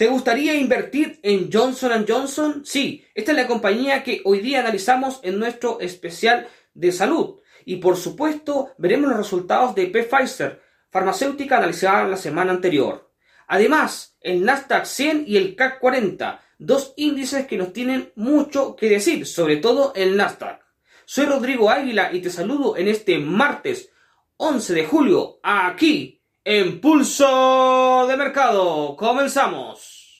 ¿Te 0.00 0.08
gustaría 0.08 0.54
invertir 0.54 1.20
en 1.22 1.52
Johnson 1.52 2.06
Johnson? 2.08 2.62
Sí, 2.64 3.04
esta 3.14 3.32
es 3.32 3.36
la 3.36 3.46
compañía 3.46 4.02
que 4.02 4.22
hoy 4.24 4.40
día 4.40 4.60
analizamos 4.60 5.20
en 5.22 5.38
nuestro 5.38 5.78
especial 5.78 6.48
de 6.72 6.90
salud. 6.90 7.38
Y 7.66 7.76
por 7.76 7.98
supuesto, 7.98 8.70
veremos 8.78 9.10
los 9.10 9.18
resultados 9.18 9.74
de 9.74 9.88
Pfizer, 9.88 10.62
farmacéutica 10.90 11.58
analizada 11.58 12.08
la 12.08 12.16
semana 12.16 12.50
anterior. 12.50 13.12
Además, 13.46 14.16
el 14.22 14.42
Nasdaq 14.42 14.86
100 14.86 15.24
y 15.26 15.36
el 15.36 15.54
CAC 15.54 15.78
40, 15.80 16.40
dos 16.58 16.94
índices 16.96 17.46
que 17.46 17.58
nos 17.58 17.74
tienen 17.74 18.10
mucho 18.16 18.76
que 18.76 18.88
decir, 18.88 19.26
sobre 19.26 19.58
todo 19.58 19.92
el 19.94 20.16
Nasdaq. 20.16 20.62
Soy 21.04 21.26
Rodrigo 21.26 21.68
Águila 21.68 22.10
y 22.10 22.22
te 22.22 22.30
saludo 22.30 22.74
en 22.78 22.88
este 22.88 23.18
martes 23.18 23.90
11 24.38 24.72
de 24.72 24.86
julio, 24.86 25.40
aquí 25.42 26.19
en 26.52 26.80
Pulso 26.80 28.06
de 28.08 28.16
Mercado. 28.16 28.96
Comenzamos. 28.96 30.16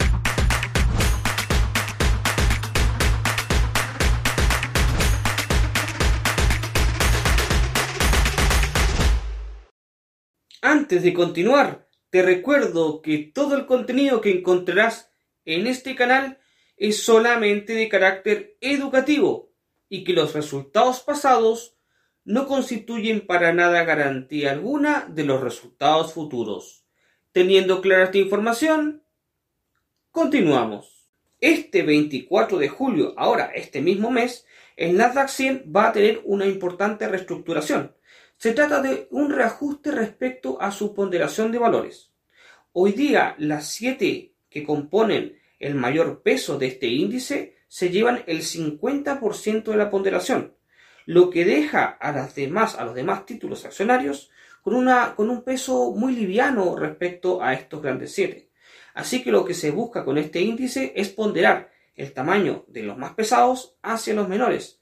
Antes 10.63 11.03
de 11.03 11.13
continuar, 11.13 11.89
te 12.11 12.23
recuerdo 12.23 13.03
que 13.03 13.19
todo 13.35 13.57
el 13.57 13.67
contenido 13.67 14.21
que 14.21 14.31
encontrarás 14.31 15.11
en 15.45 15.67
este 15.67 15.97
canal 15.97 16.39
es 16.77 17.03
solamente 17.03 17.73
de 17.73 17.89
carácter 17.89 18.57
educativo 18.61 19.53
y 19.89 20.05
que 20.05 20.13
los 20.13 20.33
resultados 20.35 21.01
pasados 21.01 21.75
no 22.25 22.47
constituyen 22.47 23.27
para 23.27 23.53
nada 23.53 23.85
garantía 23.85 24.53
alguna 24.53 25.07
de 25.09 25.25
los 25.25 25.41
resultados 25.41 26.13
futuros. 26.13 26.85
Teniendo 27.33 27.81
clara 27.81 28.05
esta 28.05 28.19
información, 28.19 29.03
continuamos. 30.11 31.09
Este 31.41 31.83
24 31.83 32.59
de 32.59 32.69
julio, 32.69 33.15
ahora 33.17 33.53
este 33.55 33.81
mismo 33.81 34.11
mes, 34.11 34.47
el 34.77 34.97
Nasdaq 34.97 35.29
100 35.29 35.73
va 35.75 35.89
a 35.89 35.93
tener 35.93 36.21
una 36.25 36.47
importante 36.47 37.09
reestructuración. 37.09 37.95
Se 38.37 38.53
trata 38.53 38.81
de 38.83 39.09
un 39.11 39.31
reajuste 39.31 39.91
respecto 39.91 40.61
a 40.61 40.71
su 40.71 40.95
ponderación 40.95 41.53
de 41.53 41.59
valores. 41.59 42.11
Hoy 42.73 42.93
día, 42.93 43.35
las 43.39 43.71
siete 43.71 44.35
que 44.49 44.65
componen 44.65 45.39
el 45.59 45.75
mayor 45.75 46.23
peso 46.23 46.59
de 46.59 46.67
este 46.69 46.87
índice 46.87 47.57
se 47.69 47.91
llevan 47.91 48.25
el 48.27 48.43
50% 48.43 49.65
de 49.65 49.77
la 49.77 49.91
ponderación, 49.91 50.55
lo 51.07 51.31
que 51.31 51.45
deja 51.45 51.85
a, 51.85 52.13
las 52.13 52.35
demás, 52.35 52.77
a 52.77 52.85
los 52.85 52.95
demás 52.95 53.27
títulos 53.27 53.65
accionarios 53.65 54.31
con, 54.63 54.75
una, 54.75 55.15
con 55.15 55.31
un 55.31 55.43
peso 55.43 55.93
muy 55.93 56.15
liviano 56.15 56.77
respecto 56.77 57.43
a 57.43 57.55
estos 57.55 57.83
grandes 57.83 58.13
siete. 58.13 58.51
Así 58.95 59.23
que 59.23 59.33
lo 59.33 59.45
que 59.45 59.55
se 59.55 59.71
busca 59.71 60.05
con 60.05 60.19
este 60.19 60.41
índice 60.41 60.93
es 60.97 61.09
ponderar 61.09 61.71
el 61.95 62.13
tamaño 62.13 62.65
de 62.69 62.83
los 62.83 62.97
más 62.97 63.15
pesados 63.15 63.77
hacia 63.83 64.15
los 64.15 64.29
menores, 64.29 64.81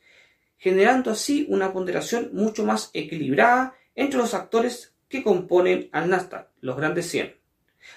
generando 0.56 1.11
así 1.11 1.46
una 1.48 1.72
ponderación 1.72 2.30
mucho 2.33 2.64
más 2.64 2.91
equilibrada 2.92 3.74
entre 3.94 4.19
los 4.19 4.34
actores 4.34 4.94
que 5.08 5.22
componen 5.22 5.89
al 5.92 6.11
Nasdaq, 6.11 6.48
los 6.61 6.77
grandes 6.77 7.08
100. 7.11 7.36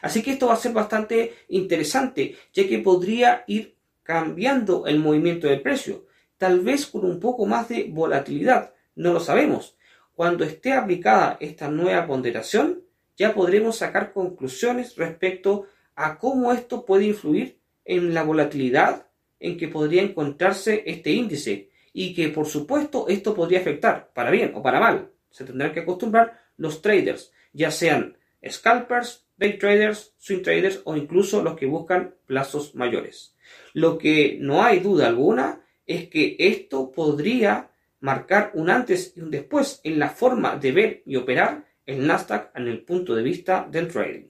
Así 0.01 0.23
que 0.23 0.31
esto 0.31 0.47
va 0.47 0.53
a 0.53 0.57
ser 0.57 0.73
bastante 0.73 1.33
interesante, 1.49 2.37
ya 2.53 2.67
que 2.67 2.79
podría 2.79 3.43
ir 3.47 3.75
cambiando 4.03 4.87
el 4.87 4.99
movimiento 4.99 5.47
del 5.47 5.61
precio, 5.61 6.05
tal 6.41 6.61
vez 6.61 6.87
con 6.87 7.05
un 7.05 7.19
poco 7.19 7.45
más 7.45 7.69
de 7.69 7.83
volatilidad, 7.91 8.73
no 8.95 9.13
lo 9.13 9.19
sabemos. 9.19 9.77
Cuando 10.15 10.43
esté 10.43 10.73
aplicada 10.73 11.37
esta 11.39 11.69
nueva 11.69 12.07
ponderación, 12.07 12.81
ya 13.15 13.35
podremos 13.35 13.75
sacar 13.75 14.11
conclusiones 14.11 14.95
respecto 14.95 15.67
a 15.93 16.17
cómo 16.17 16.51
esto 16.51 16.83
puede 16.83 17.05
influir 17.05 17.59
en 17.85 18.15
la 18.15 18.23
volatilidad 18.23 19.05
en 19.39 19.55
que 19.55 19.67
podría 19.67 20.01
encontrarse 20.01 20.81
este 20.87 21.11
índice 21.11 21.69
y 21.93 22.15
que 22.15 22.29
por 22.29 22.47
supuesto 22.47 23.05
esto 23.07 23.35
podría 23.35 23.59
afectar 23.59 24.09
para 24.11 24.31
bien 24.31 24.53
o 24.55 24.63
para 24.63 24.79
mal. 24.79 25.11
Se 25.29 25.43
tendrán 25.43 25.73
que 25.73 25.81
acostumbrar 25.81 26.41
los 26.57 26.81
traders, 26.81 27.31
ya 27.53 27.69
sean 27.69 28.17
scalpers, 28.49 29.27
day 29.37 29.59
traders, 29.59 30.15
swing 30.17 30.41
traders 30.41 30.81
o 30.85 30.95
incluso 30.95 31.43
los 31.43 31.55
que 31.55 31.67
buscan 31.67 32.15
plazos 32.25 32.73
mayores. 32.73 33.35
Lo 33.73 33.99
que 33.99 34.39
no 34.41 34.63
hay 34.63 34.79
duda 34.79 35.05
alguna 35.05 35.61
es 35.85 36.09
que 36.09 36.35
esto 36.39 36.91
podría 36.91 37.71
marcar 37.99 38.51
un 38.55 38.69
antes 38.69 39.13
y 39.15 39.21
un 39.21 39.31
después 39.31 39.79
en 39.83 39.99
la 39.99 40.09
forma 40.09 40.55
de 40.55 40.71
ver 40.71 41.03
y 41.05 41.15
operar 41.15 41.65
el 41.85 42.05
Nasdaq 42.05 42.51
en 42.55 42.67
el 42.67 42.83
punto 42.83 43.15
de 43.15 43.23
vista 43.23 43.67
del 43.69 43.87
trading. 43.87 44.27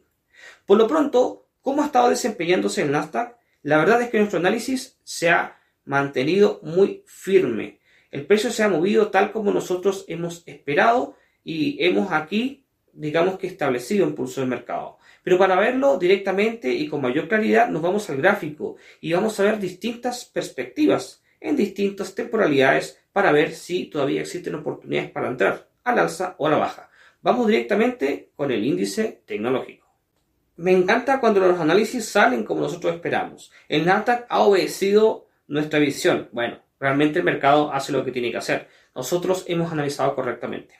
Por 0.66 0.78
lo 0.78 0.88
pronto, 0.88 1.48
¿cómo 1.62 1.82
ha 1.82 1.88
estado 1.88 2.10
desempeñándose 2.10 2.82
el 2.82 2.92
Nasdaq? 2.92 3.38
La 3.64 3.78
verdad 3.78 4.02
es 4.02 4.10
que 4.10 4.18
nuestro 4.18 4.40
análisis 4.40 5.00
se 5.04 5.30
ha 5.30 5.60
mantenido 5.86 6.60
muy 6.64 7.04
firme. 7.06 7.80
El 8.10 8.26
precio 8.26 8.52
se 8.52 8.64
ha 8.64 8.70
movido 8.70 9.10
tal 9.10 9.32
como 9.32 9.52
nosotros 9.52 10.06
hemos 10.08 10.44
esperado 10.46 11.16
y 11.44 11.84
hemos 11.84 12.12
aquí, 12.12 12.66
digamos 12.94 13.38
que 13.38 13.48
establecido 13.48 14.06
un 14.06 14.16
pulso 14.16 14.42
de 14.42 14.48
mercado. 14.48 14.98
Pero 15.24 15.38
para 15.38 15.56
verlo 15.56 15.98
directamente 15.98 16.74
y 16.74 16.88
con 16.88 17.02
mayor 17.02 17.28
claridad 17.28 17.70
nos 17.70 17.82
vamos 17.82 18.10
al 18.10 18.18
gráfico 18.18 18.76
y 19.00 19.14
vamos 19.14 19.40
a 19.40 19.44
ver 19.44 19.60
distintas 19.60 20.26
perspectivas 20.26 21.21
en 21.42 21.58
distintas 21.58 22.16
temporalidades 22.16 23.00
para 23.12 23.34
ver 23.34 23.52
si 23.52 23.88
todavía 23.88 24.22
existen 24.22 24.56
oportunidades 24.56 25.12
para 25.12 25.28
entrar 25.28 25.68
al 25.84 26.00
alza 26.00 26.36
o 26.38 26.48
a 26.48 26.52
la 26.52 26.58
baja. 26.58 26.90
Vamos 27.22 27.48
directamente 27.48 28.32
con 28.36 28.52
el 28.52 28.64
índice 28.64 29.24
tecnológico. 29.26 29.88
Me 30.58 30.72
encanta 30.72 31.20
cuando 31.20 31.40
los 31.40 31.60
análisis 31.60 32.06
salen 32.06 32.44
como 32.44 32.62
nosotros 32.62 32.96
esperamos. 32.96 33.52
El 33.68 33.86
Nasdaq 33.86 34.26
ha 34.30 34.42
obedecido 34.42 35.28
nuestra 35.48 35.80
visión. 35.80 36.30
Bueno, 36.32 36.60
realmente 36.80 37.20
el 37.20 37.26
mercado 37.26 37.72
hace 37.74 37.92
lo 37.92 38.06
que 38.06 38.12
tiene 38.12 38.32
que 38.32 38.38
hacer. 38.38 38.68
Nosotros 38.94 39.46
hemos 39.48 39.72
analizado 39.72 40.16
correctamente. 40.16 40.76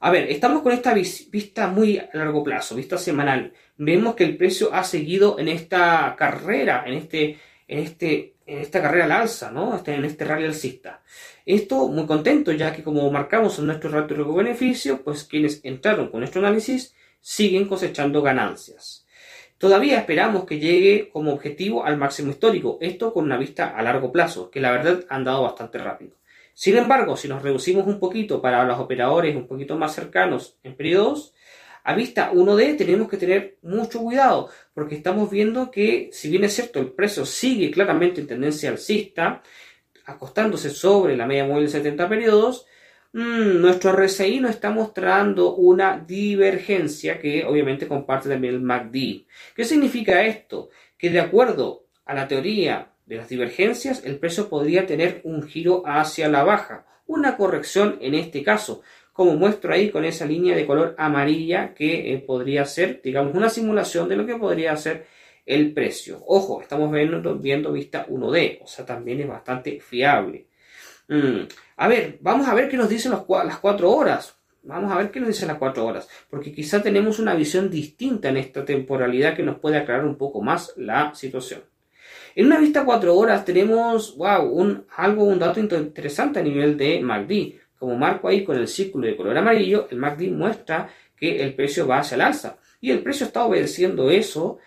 A 0.00 0.10
ver, 0.10 0.30
estamos 0.30 0.62
con 0.62 0.72
esta 0.72 0.94
vista 0.94 1.66
muy 1.68 1.98
a 1.98 2.08
largo 2.14 2.42
plazo, 2.42 2.74
vista 2.74 2.96
semanal. 2.96 3.52
Vemos 3.76 4.14
que 4.14 4.24
el 4.24 4.36
precio 4.36 4.72
ha 4.72 4.82
seguido 4.82 5.38
en 5.38 5.48
esta 5.48 6.14
carrera, 6.16 6.84
en 6.86 6.94
este, 6.94 7.38
en 7.68 7.78
este 7.80 8.36
esta 8.58 8.82
carrera 8.82 9.04
al 9.04 9.12
alza, 9.12 9.50
¿no? 9.50 9.74
Este, 9.74 9.94
en 9.94 10.04
este 10.04 10.24
rally 10.24 10.46
alcista. 10.46 11.02
Esto 11.46 11.88
muy 11.88 12.06
contento, 12.06 12.52
ya 12.52 12.74
que 12.74 12.82
como 12.82 13.10
marcamos 13.10 13.58
en 13.58 13.66
nuestro 13.66 13.90
ratio 13.90 14.24
de 14.24 14.32
beneficio, 14.32 15.02
pues 15.02 15.24
quienes 15.24 15.60
entraron 15.64 16.08
con 16.08 16.20
nuestro 16.20 16.40
análisis 16.40 16.94
siguen 17.20 17.66
cosechando 17.66 18.22
ganancias. 18.22 19.06
Todavía 19.58 19.98
esperamos 19.98 20.46
que 20.46 20.58
llegue 20.58 21.10
como 21.10 21.32
objetivo 21.32 21.84
al 21.84 21.98
máximo 21.98 22.30
histórico, 22.30 22.78
esto 22.80 23.12
con 23.12 23.24
una 23.26 23.36
vista 23.36 23.76
a 23.76 23.82
largo 23.82 24.10
plazo, 24.10 24.50
que 24.50 24.60
la 24.60 24.70
verdad 24.72 25.04
han 25.10 25.24
dado 25.24 25.42
bastante 25.42 25.76
rápido. 25.78 26.16
Sin 26.54 26.76
embargo, 26.76 27.16
si 27.16 27.28
nos 27.28 27.42
reducimos 27.42 27.86
un 27.86 27.98
poquito 27.98 28.40
para 28.40 28.64
los 28.64 28.78
operadores 28.78 29.36
un 29.36 29.46
poquito 29.46 29.76
más 29.76 29.94
cercanos 29.94 30.56
en 30.62 30.76
periodos, 30.76 31.34
a 31.84 31.94
vista 31.94 32.32
1D 32.32 32.76
tenemos 32.76 33.08
que 33.08 33.16
tener 33.16 33.58
mucho 33.62 34.00
cuidado 34.00 34.50
porque 34.74 34.96
estamos 34.96 35.30
viendo 35.30 35.70
que 35.70 36.10
si 36.12 36.30
bien 36.30 36.44
es 36.44 36.54
cierto 36.54 36.78
el 36.80 36.92
precio 36.92 37.24
sigue 37.24 37.70
claramente 37.70 38.20
en 38.20 38.26
tendencia 38.26 38.70
alcista, 38.70 39.42
acostándose 40.04 40.70
sobre 40.70 41.16
la 41.16 41.26
media 41.26 41.44
móvil 41.44 41.66
de 41.66 41.72
70 41.72 42.08
periodos, 42.08 42.66
mm, 43.12 43.60
nuestro 43.60 43.92
RSI 43.92 44.40
nos 44.40 44.52
está 44.52 44.70
mostrando 44.70 45.54
una 45.54 45.98
divergencia 45.98 47.18
que 47.18 47.44
obviamente 47.44 47.88
comparte 47.88 48.28
también 48.28 48.54
el 48.54 48.60
MACD. 48.60 49.26
¿Qué 49.54 49.64
significa 49.64 50.24
esto? 50.24 50.70
Que 50.98 51.10
de 51.10 51.20
acuerdo 51.20 51.86
a 52.04 52.14
la 52.14 52.28
teoría 52.28 52.92
de 53.06 53.16
las 53.16 53.28
divergencias, 53.28 54.04
el 54.04 54.18
precio 54.18 54.48
podría 54.48 54.86
tener 54.86 55.20
un 55.24 55.42
giro 55.42 55.82
hacia 55.86 56.28
la 56.28 56.44
baja, 56.44 56.86
una 57.06 57.36
corrección 57.36 57.98
en 58.00 58.14
este 58.14 58.42
caso, 58.42 58.82
como 59.20 59.36
muestro 59.36 59.74
ahí 59.74 59.90
con 59.90 60.06
esa 60.06 60.24
línea 60.24 60.56
de 60.56 60.64
color 60.64 60.94
amarilla 60.96 61.74
que 61.74 62.14
eh, 62.14 62.18
podría 62.20 62.64
ser, 62.64 63.02
digamos, 63.04 63.34
una 63.34 63.50
simulación 63.50 64.08
de 64.08 64.16
lo 64.16 64.24
que 64.24 64.36
podría 64.36 64.74
ser 64.78 65.04
el 65.44 65.74
precio. 65.74 66.22
Ojo, 66.26 66.62
estamos 66.62 66.90
viendo, 66.90 67.34
viendo 67.36 67.70
vista 67.70 68.06
1D, 68.06 68.60
o 68.62 68.66
sea, 68.66 68.86
también 68.86 69.20
es 69.20 69.28
bastante 69.28 69.78
fiable. 69.78 70.46
Mm, 71.08 71.40
a 71.76 71.86
ver, 71.88 72.16
vamos 72.22 72.48
a 72.48 72.54
ver 72.54 72.70
qué 72.70 72.78
nos 72.78 72.88
dicen 72.88 73.12
las 73.12 73.58
4 73.58 73.90
horas. 73.90 74.38
Vamos 74.62 74.90
a 74.90 74.96
ver 74.96 75.10
qué 75.10 75.20
nos 75.20 75.28
dicen 75.28 75.48
las 75.48 75.58
4 75.58 75.84
horas, 75.84 76.08
porque 76.30 76.50
quizá 76.50 76.80
tenemos 76.80 77.18
una 77.18 77.34
visión 77.34 77.68
distinta 77.68 78.30
en 78.30 78.38
esta 78.38 78.64
temporalidad 78.64 79.36
que 79.36 79.42
nos 79.42 79.58
puede 79.58 79.76
aclarar 79.76 80.06
un 80.06 80.16
poco 80.16 80.40
más 80.40 80.72
la 80.78 81.14
situación. 81.14 81.60
En 82.34 82.46
una 82.46 82.58
vista 82.58 82.86
4 82.86 83.14
horas 83.14 83.44
tenemos, 83.44 84.16
wow, 84.16 84.50
un, 84.50 84.86
algo, 84.96 85.24
un 85.24 85.38
dato 85.38 85.60
interesante 85.60 86.40
a 86.40 86.42
nivel 86.42 86.78
de 86.78 87.00
MACD 87.02 87.60
como 87.80 87.96
marco 87.96 88.28
ahí 88.28 88.44
con 88.44 88.58
el 88.58 88.68
círculo 88.68 89.06
de 89.06 89.16
color 89.16 89.38
amarillo, 89.38 89.88
el 89.90 89.96
MACD 89.96 90.28
muestra 90.30 90.90
que 91.16 91.42
el 91.42 91.54
precio 91.54 91.86
va 91.86 92.00
hacia 92.00 92.14
el 92.14 92.20
alza. 92.20 92.58
Y 92.78 92.90
el 92.90 93.02
precio 93.02 93.24
está 93.26 93.44
obedeciendo 93.44 94.10
eso, 94.10 94.58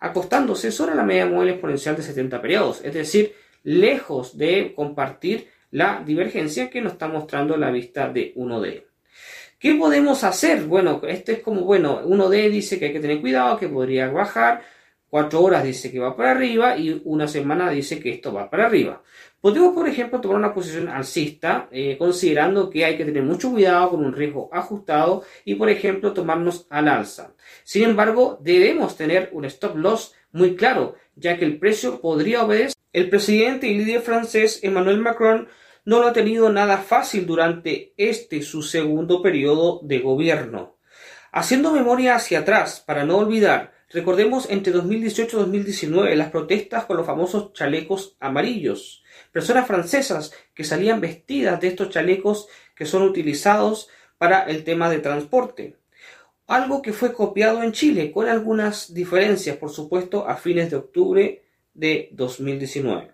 acostándose 0.00 0.72
sobre 0.72 0.94
la 0.94 1.04
media 1.04 1.26
móvil 1.26 1.50
exponencial 1.50 1.96
de 1.96 2.02
70 2.02 2.40
periodos, 2.40 2.80
es 2.82 2.94
decir, 2.94 3.34
lejos 3.62 4.38
de 4.38 4.72
compartir 4.74 5.48
la 5.70 6.02
divergencia 6.04 6.70
que 6.70 6.80
nos 6.80 6.94
está 6.94 7.08
mostrando 7.08 7.58
la 7.58 7.70
vista 7.70 8.08
de 8.08 8.34
1D. 8.34 8.84
¿Qué 9.58 9.74
podemos 9.74 10.24
hacer? 10.24 10.64
Bueno, 10.64 11.02
este 11.06 11.32
es 11.32 11.38
como, 11.40 11.60
bueno, 11.60 12.02
1D 12.06 12.50
dice 12.50 12.78
que 12.78 12.86
hay 12.86 12.92
que 12.94 13.00
tener 13.00 13.20
cuidado, 13.20 13.58
que 13.58 13.68
podría 13.68 14.10
bajar. 14.10 14.62
Cuatro 15.12 15.42
horas 15.42 15.62
dice 15.62 15.92
que 15.92 15.98
va 15.98 16.16
para 16.16 16.30
arriba 16.30 16.78
y 16.78 17.02
una 17.04 17.28
semana 17.28 17.68
dice 17.68 18.00
que 18.00 18.12
esto 18.12 18.32
va 18.32 18.48
para 18.48 18.64
arriba. 18.64 19.02
Podemos, 19.42 19.74
por 19.74 19.86
ejemplo, 19.86 20.22
tomar 20.22 20.38
una 20.38 20.54
posición 20.54 20.88
alcista, 20.88 21.68
eh, 21.70 21.96
considerando 21.98 22.70
que 22.70 22.86
hay 22.86 22.96
que 22.96 23.04
tener 23.04 23.22
mucho 23.22 23.50
cuidado 23.50 23.90
con 23.90 24.06
un 24.06 24.14
riesgo 24.14 24.48
ajustado 24.50 25.22
y, 25.44 25.56
por 25.56 25.68
ejemplo, 25.68 26.14
tomarnos 26.14 26.66
al 26.70 26.88
alza. 26.88 27.34
Sin 27.62 27.82
embargo, 27.82 28.38
debemos 28.40 28.96
tener 28.96 29.28
un 29.34 29.44
stop 29.44 29.76
loss 29.76 30.14
muy 30.32 30.56
claro, 30.56 30.94
ya 31.14 31.36
que 31.36 31.44
el 31.44 31.58
precio 31.58 32.00
podría 32.00 32.46
obedecer. 32.46 32.72
El 32.94 33.10
presidente 33.10 33.66
y 33.66 33.76
líder 33.76 34.00
francés 34.00 34.60
Emmanuel 34.62 34.98
Macron 34.98 35.46
no 35.84 36.00
lo 36.00 36.06
ha 36.06 36.14
tenido 36.14 36.50
nada 36.50 36.78
fácil 36.78 37.26
durante 37.26 37.92
este 37.98 38.40
su 38.40 38.62
segundo 38.62 39.20
periodo 39.20 39.80
de 39.82 39.98
gobierno. 39.98 40.78
Haciendo 41.32 41.70
memoria 41.70 42.14
hacia 42.14 42.38
atrás, 42.38 42.82
para 42.86 43.04
no 43.04 43.18
olvidar, 43.18 43.72
Recordemos 43.92 44.48
entre 44.48 44.72
2018 44.72 45.36
y 45.36 45.40
2019 45.40 46.16
las 46.16 46.30
protestas 46.30 46.86
con 46.86 46.96
los 46.96 47.04
famosos 47.04 47.52
chalecos 47.52 48.16
amarillos. 48.20 49.04
Personas 49.32 49.66
francesas 49.66 50.32
que 50.54 50.64
salían 50.64 51.02
vestidas 51.02 51.60
de 51.60 51.68
estos 51.68 51.90
chalecos 51.90 52.48
que 52.74 52.86
son 52.86 53.02
utilizados 53.02 53.90
para 54.16 54.44
el 54.44 54.64
tema 54.64 54.88
de 54.88 55.00
transporte. 55.00 55.76
Algo 56.46 56.80
que 56.80 56.94
fue 56.94 57.12
copiado 57.12 57.62
en 57.62 57.72
Chile 57.72 58.12
con 58.12 58.28
algunas 58.28 58.94
diferencias, 58.94 59.58
por 59.58 59.70
supuesto, 59.70 60.26
a 60.26 60.36
fines 60.36 60.70
de 60.70 60.76
octubre 60.76 61.42
de 61.74 62.08
2019. 62.12 63.10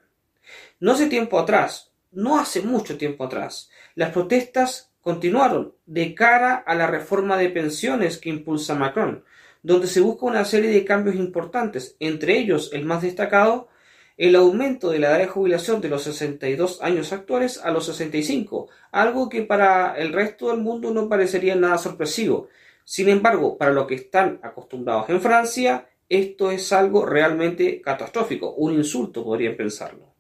No 0.79 0.93
hace 0.93 1.09
tiempo 1.09 1.41
atrás, 1.41 1.91
no 2.13 2.39
hace 2.39 2.63
mucho 2.63 2.97
tiempo 2.97 3.25
atrás, 3.25 3.69
las 3.97 4.13
protestas 4.13 4.93
continuaron 5.01 5.75
de 5.87 6.15
cara 6.15 6.55
a 6.55 6.75
la 6.75 6.87
reforma 6.87 7.37
de 7.37 7.51
pensiones 7.51 8.19
que 8.19 8.29
impulsa 8.29 8.75
Macron, 8.75 9.25
donde 9.63 9.87
se 9.87 10.01
busca 10.01 10.27
una 10.27 10.45
serie 10.45 10.71
de 10.71 10.85
cambios 10.85 11.17
importantes, 11.17 11.97
entre 12.01 12.39
ellos 12.39 12.71
el 12.73 12.85
más 12.85 13.03
destacado, 13.03 13.69
el 14.17 14.35
aumento 14.35 14.91
de 14.91 14.99
la 14.99 15.11
edad 15.11 15.19
de 15.19 15.27
jubilación 15.29 15.81
de 15.81 15.89
los 15.89 16.03
62 16.03 16.83
años 16.83 17.13
actuales 17.13 17.61
a 17.63 17.71
los 17.71 17.87
65, 17.87 18.69
algo 18.91 19.29
que 19.29 19.43
para 19.43 19.97
el 19.97 20.13
resto 20.13 20.49
del 20.49 20.61
mundo 20.61 20.93
no 20.93 21.09
parecería 21.09 21.55
nada 21.55 21.79
sorpresivo. 21.79 22.49
Sin 22.85 23.09
embargo, 23.09 23.57
para 23.57 23.73
los 23.73 23.87
que 23.87 23.95
están 23.95 24.41
acostumbrados 24.43 25.09
en 25.11 25.21
Francia, 25.21 25.89
esto 26.09 26.51
es 26.51 26.73
algo 26.73 27.07
realmente 27.07 27.81
catastrófico, 27.81 28.55
un 28.55 28.75
insulto 28.75 29.23
podrían 29.23 29.57
pensarlo. 29.57 30.15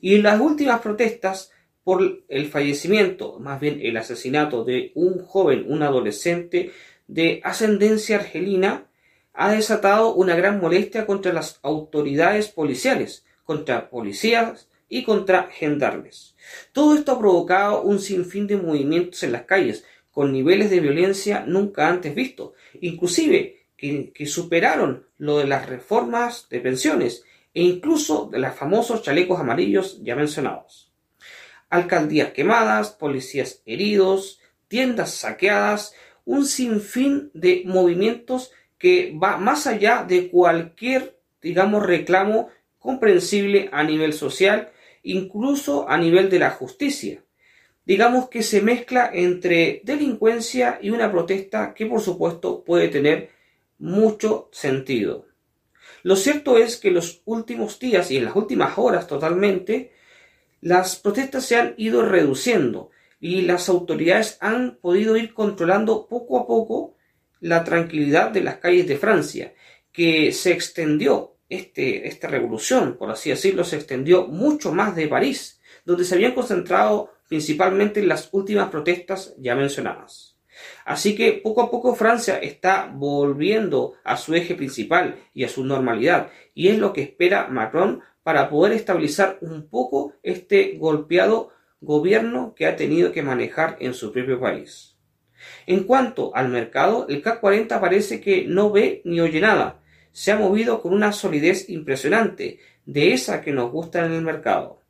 Y 0.00 0.18
las 0.18 0.40
últimas 0.40 0.80
protestas 0.80 1.50
por 1.82 2.22
el 2.28 2.46
fallecimiento, 2.46 3.40
más 3.40 3.58
bien 3.60 3.80
el 3.82 3.96
asesinato 3.96 4.64
de 4.64 4.92
un 4.94 5.18
joven, 5.24 5.64
un 5.66 5.82
adolescente 5.82 6.70
de 7.10 7.40
ascendencia 7.42 8.16
argelina 8.16 8.86
ha 9.32 9.52
desatado 9.52 10.14
una 10.14 10.36
gran 10.36 10.60
molestia 10.60 11.06
contra 11.06 11.32
las 11.32 11.58
autoridades 11.62 12.48
policiales, 12.48 13.24
contra 13.44 13.90
policías 13.90 14.68
y 14.88 15.02
contra 15.02 15.48
gendarmes. 15.50 16.36
Todo 16.72 16.94
esto 16.94 17.12
ha 17.12 17.18
provocado 17.18 17.82
un 17.82 17.98
sinfín 17.98 18.46
de 18.46 18.56
movimientos 18.56 19.22
en 19.24 19.32
las 19.32 19.42
calles, 19.42 19.84
con 20.12 20.32
niveles 20.32 20.70
de 20.70 20.80
violencia 20.80 21.44
nunca 21.46 21.88
antes 21.88 22.14
vistos, 22.14 22.52
inclusive 22.80 23.66
que, 23.76 24.26
superaron 24.26 25.06
lo 25.18 25.38
de 25.38 25.46
las 25.46 25.68
reformas 25.68 26.48
de 26.48 26.60
pensiones 26.60 27.24
e 27.54 27.62
incluso 27.62 28.28
de 28.30 28.38
los 28.38 28.54
famosos 28.54 29.02
chalecos 29.02 29.40
amarillos 29.40 30.00
ya 30.02 30.14
mencionados. 30.14 30.92
Alcaldías 31.70 32.32
quemadas, 32.32 32.90
policías 32.90 33.62
heridos, 33.64 34.40
tiendas 34.68 35.14
saqueadas, 35.14 35.94
un 36.30 36.46
sinfín 36.46 37.32
de 37.34 37.64
movimientos 37.66 38.52
que 38.78 39.18
va 39.20 39.36
más 39.36 39.66
allá 39.66 40.04
de 40.06 40.30
cualquier, 40.30 41.16
digamos, 41.42 41.84
reclamo 41.84 42.50
comprensible 42.78 43.68
a 43.72 43.82
nivel 43.82 44.12
social, 44.12 44.70
incluso 45.02 45.88
a 45.88 45.98
nivel 45.98 46.30
de 46.30 46.38
la 46.38 46.50
justicia. 46.50 47.24
Digamos 47.84 48.28
que 48.28 48.44
se 48.44 48.62
mezcla 48.62 49.10
entre 49.12 49.80
delincuencia 49.82 50.78
y 50.80 50.90
una 50.90 51.10
protesta 51.10 51.74
que 51.74 51.86
por 51.86 52.00
supuesto 52.00 52.62
puede 52.62 52.86
tener 52.86 53.30
mucho 53.80 54.48
sentido. 54.52 55.26
Lo 56.04 56.14
cierto 56.14 56.58
es 56.58 56.76
que 56.76 56.88
en 56.88 56.94
los 56.94 57.22
últimos 57.24 57.80
días 57.80 58.08
y 58.12 58.18
en 58.18 58.26
las 58.26 58.36
últimas 58.36 58.78
horas 58.78 59.08
totalmente, 59.08 59.90
las 60.60 60.94
protestas 60.94 61.44
se 61.44 61.56
han 61.56 61.74
ido 61.76 62.04
reduciendo 62.04 62.90
y 63.20 63.42
las 63.42 63.68
autoridades 63.68 64.38
han 64.40 64.78
podido 64.80 65.16
ir 65.16 65.34
controlando 65.34 66.08
poco 66.08 66.38
a 66.38 66.46
poco 66.46 66.96
la 67.40 67.62
tranquilidad 67.64 68.30
de 68.30 68.42
las 68.42 68.56
calles 68.56 68.88
de 68.88 68.96
Francia, 68.96 69.54
que 69.92 70.32
se 70.32 70.52
extendió 70.52 71.36
este, 71.48 72.08
esta 72.08 72.28
revolución, 72.28 72.96
por 72.96 73.10
así 73.10 73.30
decirlo, 73.30 73.64
se 73.64 73.76
extendió 73.76 74.26
mucho 74.26 74.72
más 74.72 74.96
de 74.96 75.08
París, 75.08 75.60
donde 75.84 76.04
se 76.04 76.14
habían 76.14 76.34
concentrado 76.34 77.12
principalmente 77.28 78.00
en 78.00 78.08
las 78.08 78.28
últimas 78.32 78.70
protestas 78.70 79.34
ya 79.38 79.54
mencionadas. 79.54 80.36
Así 80.84 81.14
que 81.14 81.32
poco 81.32 81.62
a 81.62 81.70
poco 81.70 81.94
Francia 81.94 82.38
está 82.38 82.90
volviendo 82.92 83.94
a 84.04 84.16
su 84.16 84.34
eje 84.34 84.54
principal 84.54 85.16
y 85.32 85.44
a 85.44 85.48
su 85.48 85.64
normalidad, 85.64 86.30
y 86.54 86.68
es 86.68 86.78
lo 86.78 86.92
que 86.92 87.02
espera 87.02 87.48
Macron 87.48 88.02
para 88.22 88.50
poder 88.50 88.72
estabilizar 88.72 89.38
un 89.40 89.68
poco 89.68 90.14
este 90.22 90.76
golpeado 90.78 91.50
gobierno 91.80 92.54
que 92.54 92.66
ha 92.66 92.76
tenido 92.76 93.12
que 93.12 93.22
manejar 93.22 93.76
en 93.80 93.94
su 93.94 94.12
propio 94.12 94.38
país. 94.38 94.96
En 95.66 95.84
cuanto 95.84 96.34
al 96.34 96.48
mercado, 96.48 97.06
el 97.08 97.22
CAC 97.22 97.40
40 97.40 97.80
parece 97.80 98.20
que 98.20 98.44
no 98.46 98.70
ve 98.70 99.00
ni 99.04 99.20
oye 99.20 99.40
nada. 99.40 99.80
Se 100.12 100.32
ha 100.32 100.36
movido 100.36 100.82
con 100.82 100.92
una 100.92 101.12
solidez 101.12 101.68
impresionante, 101.70 102.58
de 102.84 103.12
esa 103.12 103.40
que 103.40 103.52
nos 103.52 103.70
gusta 103.70 104.04
en 104.04 104.12
el 104.12 104.22
mercado. 104.22 104.80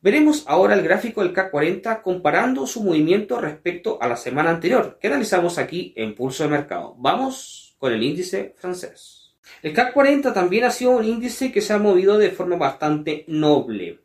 Veremos 0.00 0.44
ahora 0.46 0.74
el 0.74 0.82
gráfico 0.82 1.22
del 1.22 1.32
CAC 1.32 1.50
40 1.50 2.02
comparando 2.02 2.66
su 2.66 2.82
movimiento 2.82 3.40
respecto 3.40 3.98
a 4.00 4.06
la 4.06 4.16
semana 4.16 4.50
anterior, 4.50 4.98
que 5.00 5.08
analizamos 5.08 5.58
aquí 5.58 5.94
en 5.96 6.14
Pulso 6.14 6.44
de 6.44 6.50
Mercado. 6.50 6.94
Vamos 6.98 7.74
con 7.78 7.92
el 7.92 8.02
índice 8.02 8.54
francés. 8.56 9.34
El 9.62 9.72
CAC 9.72 9.92
40 9.92 10.32
también 10.32 10.64
ha 10.64 10.70
sido 10.70 10.92
un 10.92 11.04
índice 11.04 11.50
que 11.50 11.60
se 11.60 11.72
ha 11.72 11.78
movido 11.78 12.18
de 12.18 12.30
forma 12.30 12.56
bastante 12.56 13.24
noble. 13.28 14.03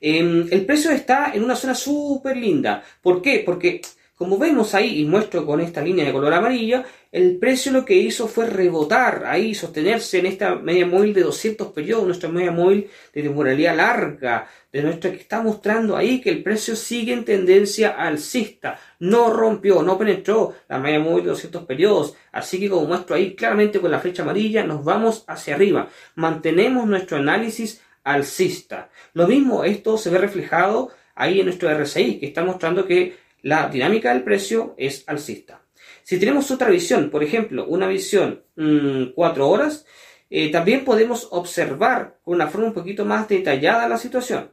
Em, 0.00 0.46
el 0.50 0.64
precio 0.66 0.90
está 0.90 1.32
en 1.34 1.44
una 1.44 1.56
zona 1.56 1.74
súper 1.74 2.36
linda. 2.36 2.82
¿Por 3.02 3.22
qué? 3.22 3.42
Porque 3.44 3.80
como 4.18 4.36
vemos 4.36 4.74
ahí, 4.74 4.98
y 5.00 5.04
muestro 5.04 5.46
con 5.46 5.60
esta 5.60 5.80
línea 5.80 6.04
de 6.04 6.12
color 6.12 6.34
amarillo, 6.34 6.82
el 7.12 7.38
precio 7.38 7.70
lo 7.70 7.84
que 7.84 7.94
hizo 7.94 8.26
fue 8.26 8.46
rebotar 8.46 9.24
ahí, 9.24 9.54
sostenerse 9.54 10.18
en 10.18 10.26
esta 10.26 10.56
media 10.56 10.86
móvil 10.86 11.14
de 11.14 11.22
200 11.22 11.68
periodos, 11.68 12.04
nuestra 12.04 12.28
media 12.28 12.50
móvil 12.50 12.90
de 13.14 13.22
temporalidad 13.22 13.76
larga, 13.76 14.48
de 14.72 14.82
nuestra 14.82 15.12
que 15.12 15.18
está 15.18 15.40
mostrando 15.40 15.96
ahí 15.96 16.20
que 16.20 16.30
el 16.30 16.42
precio 16.42 16.74
sigue 16.74 17.12
en 17.12 17.24
tendencia 17.24 17.90
alcista, 17.90 18.80
no 18.98 19.32
rompió, 19.32 19.84
no 19.84 19.96
penetró 19.96 20.52
la 20.68 20.78
media 20.78 20.98
móvil 20.98 21.22
de 21.22 21.30
200 21.30 21.64
periodos, 21.64 22.16
así 22.32 22.58
que 22.58 22.68
como 22.68 22.88
muestro 22.88 23.14
ahí 23.14 23.36
claramente 23.36 23.78
con 23.78 23.92
la 23.92 24.00
flecha 24.00 24.24
amarilla, 24.24 24.64
nos 24.64 24.84
vamos 24.84 25.22
hacia 25.28 25.54
arriba, 25.54 25.88
mantenemos 26.16 26.88
nuestro 26.88 27.18
análisis 27.18 27.80
alcista. 28.08 28.90
Lo 29.12 29.26
mismo, 29.26 29.64
esto 29.64 29.98
se 29.98 30.10
ve 30.10 30.18
reflejado 30.18 30.90
ahí 31.14 31.40
en 31.40 31.46
nuestro 31.46 31.70
RSI, 31.72 32.18
que 32.18 32.26
está 32.26 32.44
mostrando 32.44 32.86
que 32.86 33.16
la 33.42 33.68
dinámica 33.68 34.12
del 34.12 34.22
precio 34.22 34.74
es 34.78 35.04
alcista. 35.06 35.62
Si 36.02 36.18
tenemos 36.18 36.50
otra 36.50 36.70
visión, 36.70 37.10
por 37.10 37.22
ejemplo, 37.22 37.66
una 37.66 37.86
visión 37.86 38.42
4 38.54 39.12
mm, 39.14 39.48
horas, 39.48 39.84
eh, 40.30 40.50
también 40.50 40.84
podemos 40.84 41.28
observar 41.30 42.18
con 42.22 42.34
una 42.34 42.48
forma 42.48 42.68
un 42.68 42.74
poquito 42.74 43.04
más 43.04 43.28
detallada 43.28 43.88
la 43.88 43.98
situación. 43.98 44.52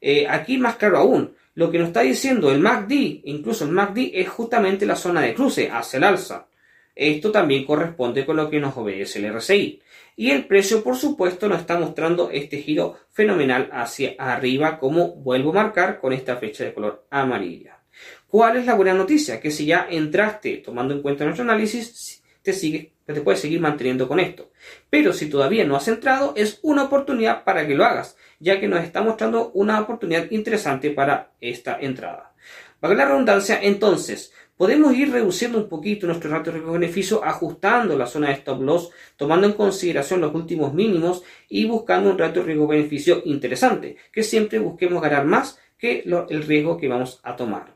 Eh, 0.00 0.26
aquí 0.28 0.58
más 0.58 0.76
claro 0.76 0.98
aún, 0.98 1.34
lo 1.54 1.70
que 1.70 1.78
nos 1.78 1.88
está 1.88 2.00
diciendo 2.00 2.50
el 2.50 2.60
MACD, 2.60 3.20
incluso 3.24 3.64
el 3.64 3.70
MACD, 3.70 4.10
es 4.14 4.28
justamente 4.28 4.86
la 4.86 4.96
zona 4.96 5.20
de 5.20 5.34
cruce 5.34 5.70
hacia 5.70 5.98
el 5.98 6.04
alza. 6.04 6.46
Esto 6.94 7.32
también 7.32 7.64
corresponde 7.64 8.24
con 8.24 8.36
lo 8.36 8.48
que 8.48 8.60
nos 8.60 8.76
obedece 8.76 9.18
el 9.18 9.34
RSI. 9.34 9.82
Y 10.16 10.30
el 10.30 10.46
precio, 10.46 10.84
por 10.84 10.96
supuesto, 10.96 11.48
nos 11.48 11.60
está 11.60 11.78
mostrando 11.78 12.30
este 12.30 12.58
giro 12.58 12.96
fenomenal 13.10 13.68
hacia 13.72 14.14
arriba, 14.18 14.78
como 14.78 15.14
vuelvo 15.16 15.50
a 15.50 15.64
marcar 15.64 15.98
con 16.00 16.12
esta 16.12 16.36
flecha 16.36 16.64
de 16.64 16.72
color 16.72 17.04
amarilla. 17.10 17.80
¿Cuál 18.28 18.56
es 18.56 18.66
la 18.66 18.74
buena 18.74 18.94
noticia? 18.94 19.40
Que 19.40 19.50
si 19.50 19.66
ya 19.66 19.88
entraste 19.90 20.58
tomando 20.58 20.94
en 20.94 21.02
cuenta 21.02 21.24
nuestro 21.24 21.44
análisis, 21.44 22.22
te, 22.42 22.52
te 22.52 23.20
puedes 23.22 23.40
seguir 23.40 23.60
manteniendo 23.60 24.06
con 24.06 24.20
esto. 24.20 24.50
Pero 24.90 25.12
si 25.12 25.28
todavía 25.28 25.64
no 25.64 25.76
has 25.76 25.88
entrado, 25.88 26.34
es 26.36 26.60
una 26.62 26.84
oportunidad 26.84 27.42
para 27.44 27.66
que 27.66 27.74
lo 27.74 27.84
hagas, 27.84 28.16
ya 28.38 28.60
que 28.60 28.68
nos 28.68 28.84
está 28.84 29.02
mostrando 29.02 29.50
una 29.52 29.80
oportunidad 29.80 30.30
interesante 30.30 30.90
para 30.90 31.32
esta 31.40 31.78
entrada. 31.80 32.34
Para 32.80 32.94
la 32.94 33.06
redundancia, 33.06 33.58
entonces, 33.62 34.32
podemos 34.56 34.94
ir 34.94 35.10
reduciendo 35.10 35.58
un 35.58 35.68
poquito 35.68 36.06
nuestro 36.06 36.30
ratio 36.30 36.52
de 36.52 36.58
riesgo-beneficio 36.58 37.24
ajustando 37.24 37.96
la 37.96 38.06
zona 38.06 38.28
de 38.28 38.34
stop 38.34 38.62
loss, 38.62 38.90
tomando 39.16 39.46
en 39.46 39.54
consideración 39.54 40.20
los 40.20 40.34
últimos 40.34 40.72
mínimos 40.72 41.22
y 41.48 41.64
buscando 41.66 42.10
un 42.10 42.18
ratio 42.18 42.42
de 42.42 42.48
riesgo-beneficio 42.48 43.22
interesante, 43.24 43.96
que 44.12 44.22
siempre 44.22 44.58
busquemos 44.58 45.02
ganar 45.02 45.24
más 45.24 45.58
que 45.78 46.04
el 46.04 46.42
riesgo 46.42 46.76
que 46.76 46.88
vamos 46.88 47.20
a 47.22 47.36
tomar. 47.36 47.74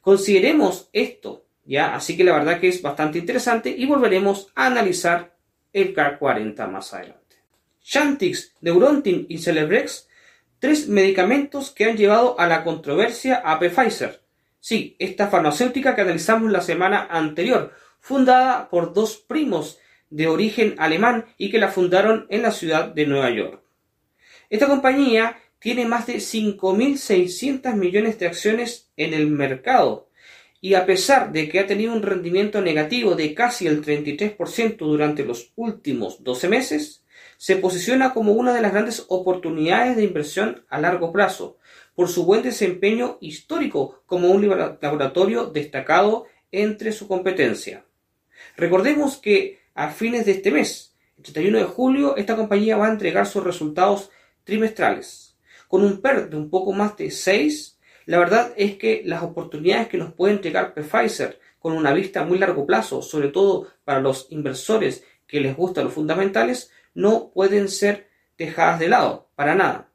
Consideremos 0.00 0.88
esto, 0.92 1.44
¿ya? 1.64 1.94
Así 1.94 2.16
que 2.16 2.24
la 2.24 2.32
verdad 2.32 2.60
que 2.60 2.68
es 2.68 2.80
bastante 2.80 3.18
interesante 3.18 3.74
y 3.76 3.86
volveremos 3.86 4.48
a 4.54 4.66
analizar 4.66 5.36
el 5.72 5.92
CAC 5.94 6.18
40 6.18 6.66
más 6.66 6.92
adelante. 6.94 7.36
Chantix, 7.82 8.54
Neurontin 8.60 9.26
y 9.28 9.38
Celebrex, 9.38 10.08
tres 10.58 10.88
medicamentos 10.88 11.70
que 11.70 11.84
han 11.84 11.96
llevado 11.96 12.38
a 12.38 12.46
la 12.46 12.62
controversia 12.62 13.36
a 13.36 13.58
Pfizer. 13.58 14.20
Sí, 14.60 14.94
esta 14.98 15.28
farmacéutica 15.28 15.94
que 15.94 16.02
analizamos 16.02 16.52
la 16.52 16.60
semana 16.60 17.08
anterior, 17.10 17.72
fundada 17.98 18.68
por 18.68 18.92
dos 18.92 19.16
primos 19.16 19.78
de 20.10 20.26
origen 20.26 20.74
alemán 20.78 21.26
y 21.38 21.50
que 21.50 21.58
la 21.58 21.68
fundaron 21.68 22.26
en 22.28 22.42
la 22.42 22.50
ciudad 22.50 22.88
de 22.88 23.06
Nueva 23.06 23.30
York. 23.30 23.62
Esta 24.50 24.66
compañía 24.66 25.38
tiene 25.58 25.86
más 25.86 26.06
de 26.06 26.16
5.600 26.16 27.74
millones 27.74 28.18
de 28.18 28.26
acciones 28.26 28.90
en 28.96 29.14
el 29.14 29.28
mercado 29.28 30.08
y 30.60 30.74
a 30.74 30.84
pesar 30.84 31.32
de 31.32 31.48
que 31.48 31.60
ha 31.60 31.66
tenido 31.66 31.94
un 31.94 32.02
rendimiento 32.02 32.60
negativo 32.60 33.14
de 33.14 33.34
casi 33.34 33.66
el 33.66 33.82
33% 33.82 34.76
durante 34.76 35.24
los 35.24 35.52
últimos 35.56 36.22
12 36.22 36.48
meses, 36.48 37.04
se 37.38 37.56
posiciona 37.56 38.12
como 38.12 38.32
una 38.32 38.52
de 38.52 38.60
las 38.60 38.72
grandes 38.72 39.06
oportunidades 39.08 39.96
de 39.96 40.04
inversión 40.04 40.66
a 40.68 40.80
largo 40.80 41.12
plazo 41.12 41.56
por 42.00 42.08
su 42.08 42.24
buen 42.24 42.42
desempeño 42.42 43.18
histórico 43.20 44.02
como 44.06 44.30
un 44.30 44.48
laboratorio 44.48 45.44
destacado 45.44 46.24
entre 46.50 46.92
su 46.92 47.06
competencia. 47.06 47.84
Recordemos 48.56 49.18
que 49.18 49.60
a 49.74 49.90
fines 49.90 50.24
de 50.24 50.32
este 50.32 50.50
mes, 50.50 50.96
el 51.18 51.24
31 51.24 51.58
de 51.58 51.64
julio, 51.64 52.16
esta 52.16 52.36
compañía 52.36 52.78
va 52.78 52.86
a 52.86 52.90
entregar 52.90 53.26
sus 53.26 53.44
resultados 53.44 54.10
trimestrales. 54.44 55.36
Con 55.68 55.84
un 55.84 56.00
PER 56.00 56.30
de 56.30 56.38
un 56.38 56.48
poco 56.48 56.72
más 56.72 56.96
de 56.96 57.10
6, 57.10 57.78
la 58.06 58.18
verdad 58.18 58.54
es 58.56 58.76
que 58.76 59.02
las 59.04 59.22
oportunidades 59.22 59.88
que 59.88 59.98
nos 59.98 60.14
puede 60.14 60.32
entregar 60.32 60.72
Pfizer 60.72 61.38
con 61.58 61.74
una 61.74 61.92
vista 61.92 62.24
muy 62.24 62.38
largo 62.38 62.64
plazo, 62.64 63.02
sobre 63.02 63.28
todo 63.28 63.66
para 63.84 64.00
los 64.00 64.26
inversores 64.30 65.04
que 65.26 65.42
les 65.42 65.54
gustan 65.54 65.84
los 65.84 65.92
fundamentales, 65.92 66.70
no 66.94 67.30
pueden 67.30 67.68
ser 67.68 68.08
dejadas 68.38 68.80
de 68.80 68.88
lado, 68.88 69.28
para 69.34 69.54
nada. 69.54 69.90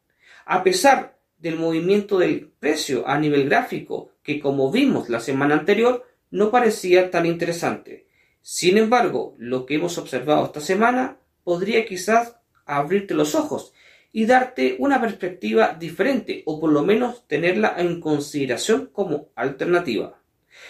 A 0.46 0.62
pesar 0.62 1.15
del 1.46 1.60
movimiento 1.60 2.18
del 2.18 2.50
precio 2.60 3.08
a 3.08 3.20
nivel 3.20 3.48
gráfico, 3.48 4.10
que 4.24 4.40
como 4.40 4.72
vimos 4.72 5.10
la 5.10 5.20
semana 5.20 5.54
anterior, 5.54 6.04
no 6.32 6.50
parecía 6.50 7.12
tan 7.12 7.28
interesante. 7.28 8.08
Sin 8.42 8.80
embargo, 8.80 9.36
lo 9.38 9.68
que 9.68 9.76
hemos 9.76 10.00
observado 10.00 10.44
esta 10.44 10.60
semana 10.60 11.20
podría 11.44 11.86
quizás 11.86 12.38
abrirte 12.66 13.14
los 13.14 13.36
ojos 13.36 13.74
y 14.12 14.26
darte 14.26 14.76
una 14.80 15.00
perspectiva 15.00 15.78
diferente 15.80 16.42
o 16.48 16.60
por 16.60 16.72
lo 16.72 16.82
menos 16.82 17.28
tenerla 17.28 17.76
en 17.78 18.02
consideración 18.02 18.90
como 18.92 19.30
alternativa. 19.36 20.20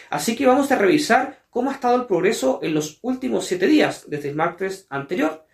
Así 0.10 0.36
que 0.36 0.46
vamos 0.46 0.74
a 0.74 0.78
revisar 0.78 1.46
cómo 1.50 1.72
ha 1.72 1.76
estado 1.76 1.96
el 1.96 2.06
progreso 2.06 2.60
en 2.62 2.74
los 2.74 3.00
últimos 3.02 3.46
siete 3.46 3.68
días 3.68 4.10
desde 4.10 4.28
el 4.28 4.36
martes 4.36 4.88
anterior 4.90 5.45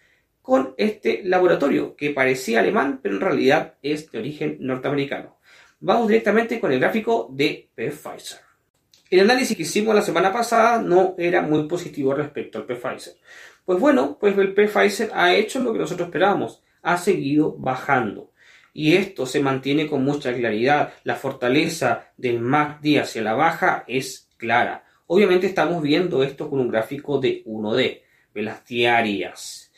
con 0.41 0.73
este 0.77 1.21
laboratorio 1.23 1.95
que 1.95 2.11
parecía 2.11 2.59
alemán 2.59 2.99
pero 3.01 3.15
en 3.15 3.21
realidad 3.21 3.75
es 3.81 4.11
de 4.11 4.19
origen 4.19 4.57
norteamericano. 4.59 5.37
Vamos 5.79 6.07
directamente 6.07 6.59
con 6.59 6.71
el 6.71 6.79
gráfico 6.79 7.27
de 7.31 7.69
Pfizer. 7.75 8.39
El 9.09 9.21
análisis 9.21 9.57
que 9.57 9.63
hicimos 9.63 9.93
la 9.93 10.01
semana 10.01 10.31
pasada 10.31 10.81
no 10.81 11.15
era 11.17 11.41
muy 11.41 11.67
positivo 11.67 12.13
respecto 12.13 12.59
al 12.59 12.65
Pfizer. 12.65 13.15
Pues 13.65 13.79
bueno, 13.79 14.17
pues 14.19 14.37
el 14.37 14.53
Pfizer 14.53 15.11
ha 15.13 15.33
hecho 15.33 15.59
lo 15.59 15.73
que 15.73 15.79
nosotros 15.79 16.07
esperábamos 16.07 16.61
ha 16.81 16.97
seguido 16.97 17.55
bajando. 17.57 18.31
Y 18.73 18.95
esto 18.95 19.25
se 19.25 19.41
mantiene 19.41 19.87
con 19.87 20.03
mucha 20.03 20.33
claridad. 20.33 20.93
La 21.03 21.15
fortaleza 21.15 22.11
del 22.15 22.39
MACD 22.39 22.99
hacia 22.99 23.21
la 23.21 23.33
baja 23.33 23.83
es 23.87 24.29
clara. 24.37 24.85
Obviamente 25.07 25.47
estamos 25.47 25.81
viendo 25.81 26.23
esto 26.23 26.49
con 26.49 26.59
un 26.59 26.69
gráfico 26.69 27.19
de 27.19 27.43
1D, 27.45 28.01
velas 28.33 28.65
diarias. 28.65 29.70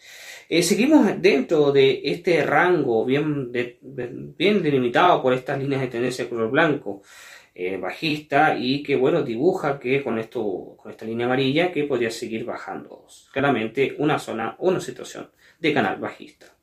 Eh, 0.55 0.61
seguimos 0.61 1.19
dentro 1.19 1.71
de 1.71 1.99
este 2.03 2.45
rango 2.45 3.03
bien, 3.05 3.51
delimitado 3.51 5.19
por 5.19 5.33
estas 5.33 5.57
líneas 5.57 5.81
de 5.81 5.87
tendencia 5.87 6.29
color 6.29 6.51
blanco 6.51 7.01
eh, 7.55 7.77
bajista 7.77 8.55
y 8.55 8.83
que 8.83 8.95
bueno 8.95 9.23
dibuja 9.23 9.79
que 9.79 10.03
con 10.03 10.19
esto 10.19 10.75
con 10.77 10.91
esta 10.91 11.05
línea 11.05 11.25
amarilla 11.25 11.71
que 11.71 11.85
podría 11.85 12.11
seguir 12.11 12.45
bajando 12.45 13.07
claramente 13.31 13.95
una 13.97 14.19
zona 14.19 14.55
una 14.59 14.79
situación 14.79 15.31
de 15.59 15.73
canal 15.73 15.97
bajista 15.97 16.53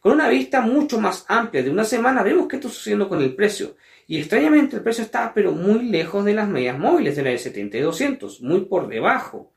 con 0.00 0.14
una 0.14 0.28
vista 0.28 0.60
mucho 0.60 0.98
más 1.00 1.24
amplia 1.28 1.62
de 1.62 1.70
una 1.70 1.84
semana, 1.84 2.24
vemos 2.24 2.48
qué 2.48 2.56
está 2.56 2.68
sucediendo 2.68 3.08
con 3.08 3.22
el 3.22 3.36
precio. 3.36 3.76
Y 4.08 4.18
extrañamente 4.18 4.74
el 4.74 4.82
precio 4.82 5.04
está 5.04 5.32
pero 5.32 5.52
muy 5.52 5.84
lejos 5.84 6.24
de 6.24 6.34
las 6.34 6.48
medias 6.48 6.76
móviles 6.76 7.14
de 7.14 7.22
la 7.22 7.30
de 7.30 7.38
70 7.38 7.76
y 7.76 7.80
200, 7.82 8.40
muy 8.40 8.62
por 8.62 8.88
debajo. 8.88 9.51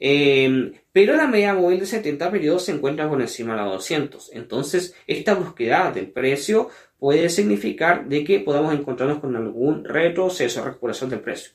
Em, 0.00 0.72
pero 0.92 1.16
la 1.16 1.26
media 1.26 1.54
móvil 1.54 1.80
de 1.80 1.86
70 1.86 2.30
periodos 2.30 2.64
se 2.64 2.72
encuentra 2.72 3.08
por 3.08 3.20
encima 3.20 3.52
de 3.52 3.62
la 3.62 3.66
200. 3.66 4.30
Entonces, 4.32 4.94
esta 5.06 5.34
búsqueda 5.34 5.90
del 5.92 6.10
precio 6.10 6.70
puede 6.98 7.28
significar 7.28 8.08
de 8.08 8.24
que 8.24 8.40
podamos 8.40 8.74
encontrarnos 8.74 9.20
con 9.20 9.36
algún 9.36 9.84
retroceso, 9.84 10.64
recuperación 10.64 11.10
del 11.10 11.20
precio. 11.20 11.52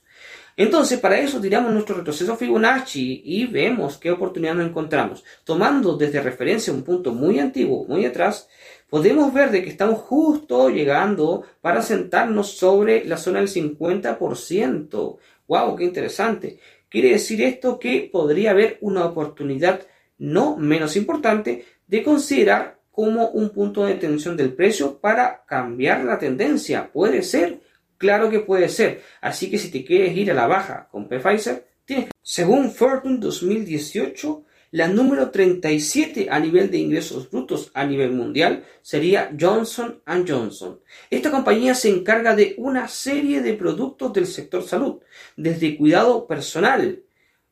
Entonces, 0.56 1.00
para 1.00 1.20
eso 1.20 1.42
tiramos 1.42 1.74
nuestro 1.74 1.96
retroceso 1.96 2.36
Fibonacci 2.36 3.24
y 3.26 3.48
vemos 3.48 3.98
qué 3.98 4.12
oportunidad 4.12 4.54
nos 4.54 4.68
encontramos. 4.68 5.24
Tomando 5.44 5.98
desde 5.98 6.22
referencia 6.22 6.72
un 6.72 6.84
punto 6.84 7.12
muy 7.12 7.40
antiguo, 7.40 7.86
muy 7.88 8.06
atrás, 8.06 8.48
podemos 8.88 9.34
ver 9.34 9.50
de 9.50 9.64
que 9.64 9.70
estamos 9.70 10.00
justo 10.02 10.70
llegando 10.70 11.44
para 11.60 11.82
sentarnos 11.82 12.52
sobre 12.52 13.04
la 13.06 13.18
zona 13.18 13.40
del 13.40 13.50
50%. 13.50 15.18
¡Wow! 15.48 15.76
¡Qué 15.76 15.84
interesante! 15.86 16.60
Quiere 16.94 17.10
decir 17.10 17.42
esto 17.42 17.78
que 17.78 18.08
podría 18.10 18.52
haber 18.52 18.78
una 18.80 19.04
oportunidad 19.04 19.82
no 20.20 20.56
menos 20.56 20.96
importante 20.96 21.66
de 21.88 22.04
considerar 22.04 22.80
como 22.90 23.30
un 23.30 23.50
punto 23.50 23.84
de 23.86 23.96
tensión 23.96 24.38
del 24.38 24.54
precio 24.54 25.00
para 25.00 25.44
cambiar 25.46 26.06
la 26.06 26.18
tendencia. 26.18 26.90
Puede 26.94 27.24
ser 27.24 27.60
Claro 28.04 28.30
que 28.30 28.42
puede 28.42 28.68
ser. 28.68 29.02
Así 29.22 29.50
que 29.50 29.58
si 29.58 29.72
te 29.72 29.86
quieres 29.86 30.14
ir 30.18 30.30
a 30.30 30.34
la 30.34 30.46
baja 30.46 30.90
con 30.92 31.08
Pfizer, 31.08 31.66
tienes 31.86 32.08
que... 32.08 32.12
Según 32.22 32.70
Fortune 32.70 33.18
2018, 33.18 34.44
la 34.74 34.88
número 34.88 35.30
37 35.30 36.30
a 36.32 36.40
nivel 36.40 36.72
de 36.72 36.80
ingresos 36.80 37.30
brutos 37.30 37.70
a 37.76 37.86
nivel 37.86 38.12
mundial 38.12 38.66
sería 38.82 39.32
Johnson⁇ 39.40 40.02
Johnson. 40.28 40.80
Esta 41.12 41.30
compañía 41.30 41.76
se 41.76 41.90
encarga 41.90 42.36
de 42.36 42.56
una 42.58 42.88
serie 42.88 43.42
de 43.42 43.54
productos 43.54 44.12
del 44.14 44.26
sector 44.26 44.64
salud, 44.64 44.96
desde 45.38 45.78
cuidado 45.78 46.26
personal, 46.26 47.04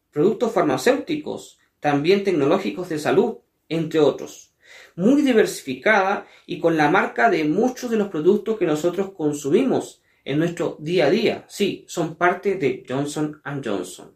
productos 0.09 0.51
farmacéuticos, 0.51 1.59
también 1.79 2.23
tecnológicos 2.23 2.89
de 2.89 2.97
salud, 2.97 3.35
entre 3.69 3.99
otros. 3.99 4.55
Muy 4.95 5.21
diversificada 5.21 6.25
y 6.47 6.59
con 6.59 6.75
la 6.75 6.89
marca 6.89 7.29
de 7.29 7.43
muchos 7.43 7.91
de 7.91 7.97
los 7.97 8.07
productos 8.07 8.57
que 8.57 8.65
nosotros 8.65 9.11
consumimos, 9.11 10.01
en 10.25 10.39
nuestro 10.39 10.75
día 10.79 11.05
a 11.05 11.11
día. 11.11 11.45
Sí, 11.47 11.85
son 11.87 12.15
parte 12.15 12.55
de 12.55 12.83
Johnson⁇ 12.89 13.39
Johnson. 13.63 14.15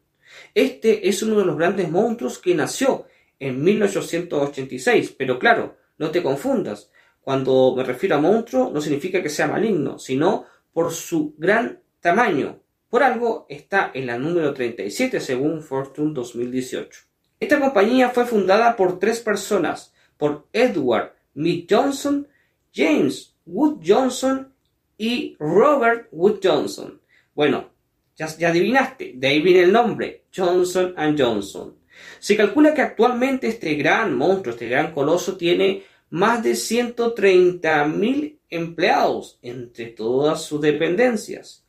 Este 0.54 1.08
es 1.08 1.22
uno 1.24 1.38
de 1.38 1.46
los 1.46 1.58
grandes 1.58 1.89
monstruos 1.89 2.39
que 2.39 2.56
nació 2.56 3.06
en 3.39 3.63
1886, 3.63 5.15
pero 5.18 5.39
claro, 5.39 5.77
no 5.98 6.12
te 6.12 6.24
confundas. 6.24 6.92
Cuando 7.22 7.74
me 7.75 7.84
refiero 7.84 8.15
a 8.15 8.22
monstruo 8.22 8.72
no 8.72 8.82
significa 8.82 9.22
que 9.22 9.30
sea 9.30 9.48
maligno, 9.48 9.98
sino 10.00 10.46
por 10.72 10.92
su 10.92 11.34
gran 11.38 11.82
tamaño. 12.00 12.62
Por 12.89 13.04
algo 13.04 13.46
está 13.50 13.92
en 13.94 14.08
la 14.08 14.18
número 14.18 14.54
37 14.54 15.20
según 15.20 15.62
Fortune 15.62 16.13
2018. 16.13 17.01
Esta 17.39 17.60
compañía 17.60 18.10
fue 18.10 18.25
fundada 18.25 18.75
por 18.75 19.00
tres 19.00 19.20
personas, 19.20 19.94
por 20.18 20.48
Edward 20.54 21.13
Mead 21.34 21.65
Johnson, 21.70 22.27
James 22.74 23.36
Wood 23.46 23.82
Johnson 23.86 24.54
y 24.98 25.36
Robert 25.39 26.08
Wood 26.12 26.39
Johnson. 26.44 27.01
Bueno, 27.34 27.72
ya, 28.16 28.28
adivinaste, 28.50 29.14
de 29.16 29.28
ahí 29.28 29.42
viene 29.42 29.64
el 29.64 29.72
nombre, 29.72 30.26
Johnson⁇ 30.36 30.96
Johnson. 31.18 31.76
Se 32.20 32.36
calcula 32.36 32.74
que 32.74 32.82
actualmente 32.82 33.48
este 33.48 33.76
gran 33.76 34.16
monstruo, 34.16 34.54
este 34.54 34.68
gran 34.68 34.94
coloso, 34.94 35.38
tiene 35.38 35.84
más 36.10 36.44
de 36.44 36.52
130.000 36.52 38.38
empleados 38.50 39.40
entre 39.42 39.88
todas 39.88 40.44
sus 40.44 40.62
dependencias. 40.62 41.66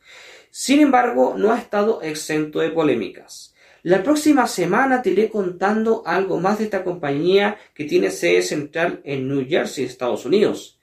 Sin 0.51 0.81
embargo, 0.81 1.35
no 1.37 1.53
ha 1.53 1.59
estado 1.59 2.03
exento 2.03 2.61
de 2.61 2.71
polémicas. 2.71 3.55
La 3.83 4.03
próxima 4.03 4.47
semana 4.47 5.03
te 5.03 5.11
iré 5.11 5.29
contando 5.29 6.03
algo 6.07 6.41
más 6.41 6.59
de 6.59 6.65
esta 6.65 6.83
compañía 6.83 7.57
que 7.73 7.85
tiene 7.85 8.11
sede 8.11 8.43
central 8.43 9.01
en 9.05 9.29
New 9.29 9.47
Jersey, 9.49 9.85
Estados 9.85 10.25
Unidos 10.25 10.77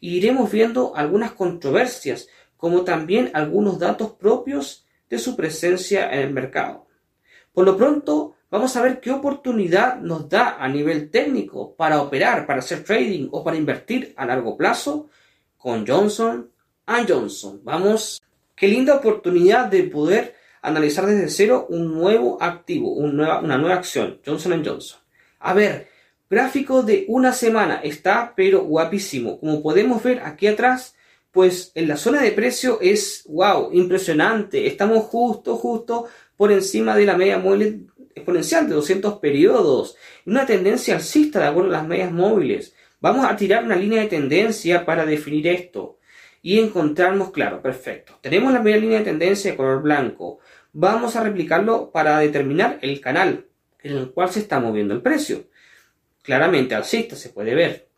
iremos 0.00 0.50
viendo 0.50 0.96
algunas 0.96 1.32
controversias, 1.32 2.28
como 2.56 2.84
también 2.84 3.30
algunos 3.34 3.78
datos 3.78 4.12
propios 4.12 4.86
de 5.10 5.18
su 5.18 5.36
presencia 5.36 6.10
en 6.10 6.20
el 6.20 6.32
mercado. 6.32 6.86
Por 7.52 7.66
lo 7.66 7.76
pronto, 7.76 8.36
vamos 8.50 8.74
a 8.76 8.82
ver 8.82 9.00
qué 9.00 9.10
oportunidad 9.10 10.00
nos 10.00 10.28
da 10.28 10.56
a 10.58 10.68
nivel 10.68 11.10
técnico 11.10 11.74
para 11.74 12.00
operar, 12.00 12.46
para 12.46 12.60
hacer 12.60 12.82
trading 12.84 13.28
o 13.32 13.44
para 13.44 13.58
invertir 13.58 14.14
a 14.16 14.24
largo 14.24 14.56
plazo 14.56 15.10
con 15.58 15.86
Johnson 15.86 16.50
Johnson. 17.06 17.60
Vamos, 17.62 18.22
qué 18.56 18.66
linda 18.66 18.94
oportunidad 18.94 19.66
de 19.66 19.84
poder 19.84 20.34
analizar 20.62 21.06
desde 21.06 21.28
cero 21.28 21.66
un 21.68 21.92
nuevo 21.92 22.42
activo, 22.42 22.92
una 22.92 23.40
nueva, 23.42 23.74
acción, 23.74 24.20
Johnson 24.24 24.64
Johnson. 24.64 25.00
A 25.40 25.54
ver, 25.54 25.90
Gráfico 26.30 26.84
de 26.84 27.06
una 27.08 27.32
semana. 27.32 27.80
Está 27.82 28.34
pero 28.36 28.62
guapísimo. 28.62 29.40
Como 29.40 29.62
podemos 29.62 30.00
ver 30.00 30.20
aquí 30.20 30.46
atrás, 30.46 30.94
pues 31.32 31.72
en 31.74 31.88
la 31.88 31.96
zona 31.96 32.22
de 32.22 32.32
precio 32.32 32.78
es, 32.80 33.24
wow, 33.28 33.70
impresionante. 33.72 34.66
Estamos 34.66 35.04
justo, 35.04 35.56
justo 35.56 36.06
por 36.36 36.52
encima 36.52 36.96
de 36.96 37.06
la 37.06 37.16
media 37.16 37.38
móvil 37.38 37.90
exponencial 38.14 38.68
de 38.68 38.74
200 38.74 39.18
periodos. 39.18 39.96
Una 40.26 40.46
tendencia 40.46 40.94
alcista 40.94 41.40
de 41.40 41.46
acuerdo 41.46 41.70
a 41.70 41.78
las 41.78 41.86
medias 41.86 42.12
móviles. 42.12 42.74
Vamos 43.00 43.24
a 43.24 43.36
tirar 43.36 43.64
una 43.64 43.76
línea 43.76 44.02
de 44.02 44.08
tendencia 44.08 44.84
para 44.84 45.06
definir 45.06 45.46
esto 45.46 45.98
y 46.42 46.58
encontrarnos 46.58 47.30
claro, 47.30 47.62
perfecto. 47.62 48.18
Tenemos 48.20 48.52
la 48.52 48.60
media 48.60 48.78
línea 48.78 48.98
de 48.98 49.04
tendencia 49.04 49.50
de 49.50 49.56
color 49.56 49.82
blanco. 49.82 50.40
Vamos 50.72 51.16
a 51.16 51.22
replicarlo 51.22 51.90
para 51.90 52.18
determinar 52.18 52.78
el 52.82 53.00
canal 53.00 53.46
en 53.82 53.96
el 53.96 54.10
cual 54.12 54.30
se 54.30 54.40
está 54.40 54.60
moviendo 54.60 54.94
el 54.94 55.02
precio. 55.02 55.48
Claramente 56.22 56.74
alcista 56.74 57.16
se 57.16 57.30
puede 57.30 57.54
ver. 57.54 57.89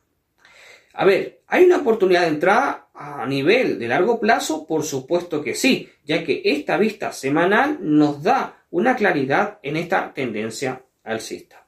A 0.95 1.05
ver, 1.05 1.41
¿hay 1.47 1.65
una 1.65 1.79
oportunidad 1.79 2.23
de 2.23 2.29
entrada 2.29 2.89
a 2.95 3.27
nivel 3.27 3.79
de 3.79 3.89
largo 3.89 4.21
plazo? 4.21 4.67
Por 4.67 4.85
supuesto 4.85 5.43
que 5.43 5.55
sí, 5.55 5.89
ya 6.05 6.23
que 6.25 6.43
esta 6.45 6.77
vista 6.77 7.13
semanal 7.13 7.79
nos 7.81 8.23
da 8.23 8.65
una 8.71 8.95
claridad 8.97 9.59
en 9.63 9.77
esta 9.77 10.13
tendencia 10.13 10.83
alcista. 11.05 11.67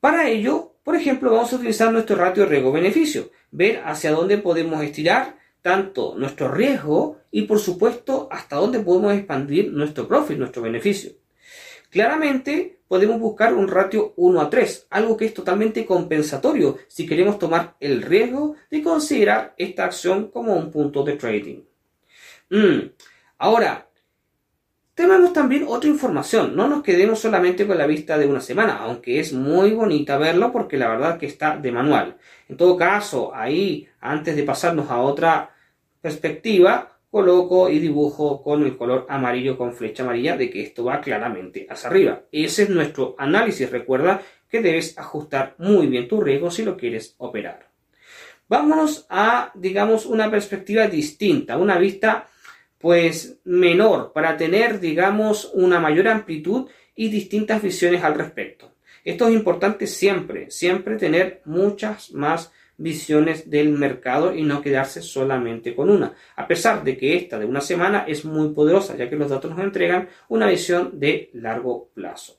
Para 0.00 0.28
ello, 0.28 0.74
por 0.82 0.96
ejemplo, 0.96 1.30
vamos 1.30 1.52
a 1.52 1.56
utilizar 1.56 1.92
nuestro 1.92 2.16
ratio 2.16 2.46
riesgo-beneficio, 2.46 3.30
ver 3.50 3.82
hacia 3.84 4.10
dónde 4.10 4.38
podemos 4.38 4.82
estirar 4.82 5.38
tanto 5.62 6.14
nuestro 6.18 6.48
riesgo 6.48 7.20
y 7.30 7.42
por 7.42 7.58
supuesto 7.58 8.28
hasta 8.30 8.56
dónde 8.56 8.80
podemos 8.80 9.14
expandir 9.14 9.72
nuestro 9.72 10.06
profit, 10.06 10.36
nuestro 10.36 10.60
beneficio. 10.60 11.12
Claramente 11.94 12.80
podemos 12.88 13.20
buscar 13.20 13.54
un 13.54 13.68
ratio 13.68 14.14
1 14.16 14.40
a 14.40 14.50
3, 14.50 14.88
algo 14.90 15.16
que 15.16 15.26
es 15.26 15.32
totalmente 15.32 15.86
compensatorio 15.86 16.78
si 16.88 17.06
queremos 17.06 17.38
tomar 17.38 17.76
el 17.78 18.02
riesgo 18.02 18.56
de 18.68 18.82
considerar 18.82 19.54
esta 19.56 19.84
acción 19.84 20.28
como 20.32 20.56
un 20.56 20.72
punto 20.72 21.04
de 21.04 21.12
trading. 21.12 21.60
Mm, 22.50 22.90
ahora, 23.38 23.86
tenemos 24.92 25.32
también 25.32 25.66
otra 25.68 25.88
información, 25.88 26.56
no 26.56 26.66
nos 26.66 26.82
quedemos 26.82 27.20
solamente 27.20 27.64
con 27.64 27.78
la 27.78 27.86
vista 27.86 28.18
de 28.18 28.26
una 28.26 28.40
semana, 28.40 28.78
aunque 28.78 29.20
es 29.20 29.32
muy 29.32 29.70
bonita 29.70 30.18
verlo 30.18 30.50
porque 30.50 30.76
la 30.76 30.88
verdad 30.88 31.16
que 31.16 31.26
está 31.26 31.56
de 31.56 31.70
manual. 31.70 32.16
En 32.48 32.56
todo 32.56 32.76
caso, 32.76 33.32
ahí, 33.32 33.86
antes 34.00 34.34
de 34.34 34.42
pasarnos 34.42 34.90
a 34.90 35.00
otra 35.00 35.54
perspectiva, 36.00 36.93
coloco 37.14 37.70
y 37.70 37.78
dibujo 37.78 38.42
con 38.42 38.64
el 38.64 38.76
color 38.76 39.06
amarillo 39.08 39.56
con 39.56 39.72
flecha 39.72 40.02
amarilla 40.02 40.36
de 40.36 40.50
que 40.50 40.62
esto 40.62 40.82
va 40.82 41.00
claramente 41.00 41.64
hacia 41.70 41.88
arriba. 41.88 42.22
Ese 42.32 42.64
es 42.64 42.70
nuestro 42.70 43.14
análisis. 43.18 43.70
Recuerda 43.70 44.20
que 44.50 44.60
debes 44.60 44.98
ajustar 44.98 45.54
muy 45.58 45.86
bien 45.86 46.08
tu 46.08 46.20
riesgo 46.20 46.50
si 46.50 46.64
lo 46.64 46.76
quieres 46.76 47.14
operar. 47.18 47.70
Vámonos 48.48 49.06
a, 49.08 49.52
digamos, 49.54 50.06
una 50.06 50.28
perspectiva 50.28 50.88
distinta, 50.88 51.56
una 51.56 51.78
vista 51.78 52.26
pues 52.78 53.38
menor 53.44 54.12
para 54.12 54.36
tener, 54.36 54.80
digamos, 54.80 55.52
una 55.54 55.78
mayor 55.78 56.08
amplitud 56.08 56.68
y 56.96 57.10
distintas 57.10 57.62
visiones 57.62 58.02
al 58.02 58.16
respecto. 58.16 58.72
Esto 59.04 59.28
es 59.28 59.34
importante 59.34 59.86
siempre, 59.86 60.50
siempre 60.50 60.96
tener 60.96 61.42
muchas 61.44 62.10
más 62.10 62.50
visiones 62.76 63.50
del 63.50 63.70
mercado 63.70 64.34
y 64.34 64.42
no 64.42 64.62
quedarse 64.62 65.02
solamente 65.02 65.74
con 65.74 65.90
una, 65.90 66.14
a 66.36 66.46
pesar 66.46 66.82
de 66.84 66.96
que 66.96 67.16
esta 67.16 67.38
de 67.38 67.46
una 67.46 67.60
semana 67.60 68.04
es 68.06 68.24
muy 68.24 68.48
poderosa, 68.48 68.96
ya 68.96 69.08
que 69.08 69.16
los 69.16 69.30
datos 69.30 69.50
nos 69.50 69.60
entregan 69.60 70.08
una 70.28 70.48
visión 70.48 70.98
de 70.98 71.30
largo 71.34 71.90
plazo. 71.94 72.38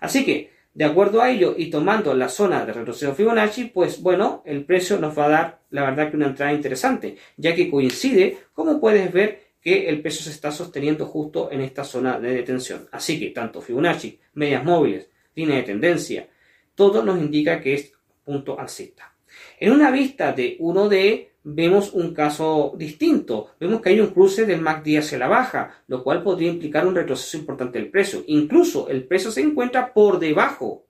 Así 0.00 0.24
que, 0.24 0.50
de 0.74 0.84
acuerdo 0.84 1.20
a 1.20 1.30
ello 1.30 1.54
y 1.56 1.70
tomando 1.70 2.14
la 2.14 2.28
zona 2.28 2.64
de 2.64 2.72
retroceso 2.72 3.14
Fibonacci, 3.14 3.64
pues 3.66 4.00
bueno, 4.00 4.42
el 4.44 4.64
precio 4.64 4.98
nos 4.98 5.18
va 5.18 5.26
a 5.26 5.28
dar 5.28 5.58
la 5.70 5.82
verdad 5.82 6.10
que 6.10 6.16
una 6.16 6.28
entrada 6.28 6.52
interesante, 6.52 7.16
ya 7.36 7.54
que 7.54 7.70
coincide, 7.70 8.38
como 8.52 8.80
puedes 8.80 9.12
ver, 9.12 9.48
que 9.60 9.88
el 9.88 10.00
peso 10.00 10.22
se 10.22 10.30
está 10.30 10.52
sosteniendo 10.52 11.04
justo 11.06 11.50
en 11.50 11.60
esta 11.60 11.84
zona 11.84 12.18
de 12.20 12.32
detención. 12.32 12.88
Así 12.92 13.18
que 13.18 13.30
tanto 13.30 13.60
Fibonacci, 13.60 14.18
medias 14.34 14.64
móviles, 14.64 15.10
línea 15.34 15.56
de 15.56 15.62
tendencia, 15.64 16.28
todo 16.74 17.02
nos 17.02 17.18
indica 17.18 17.60
que 17.60 17.74
es 17.74 17.92
punto 18.24 18.58
alcista. 18.58 19.17
En 19.60 19.72
una 19.72 19.90
vista 19.90 20.32
de 20.32 20.56
1D 20.58 21.28
vemos 21.42 21.92
un 21.92 22.14
caso 22.14 22.74
distinto. 22.76 23.54
Vemos 23.58 23.80
que 23.80 23.90
hay 23.90 24.00
un 24.00 24.08
cruce 24.08 24.44
del 24.46 24.60
MACD 24.60 24.98
hacia 24.98 25.18
la 25.18 25.28
baja, 25.28 25.82
lo 25.88 26.04
cual 26.04 26.22
podría 26.22 26.50
implicar 26.50 26.86
un 26.86 26.94
retroceso 26.94 27.38
importante 27.38 27.78
del 27.78 27.90
precio. 27.90 28.22
Incluso 28.26 28.88
el 28.88 29.04
precio 29.04 29.30
se 29.30 29.40
encuentra 29.40 29.92
por 29.92 30.18
debajo, 30.18 30.86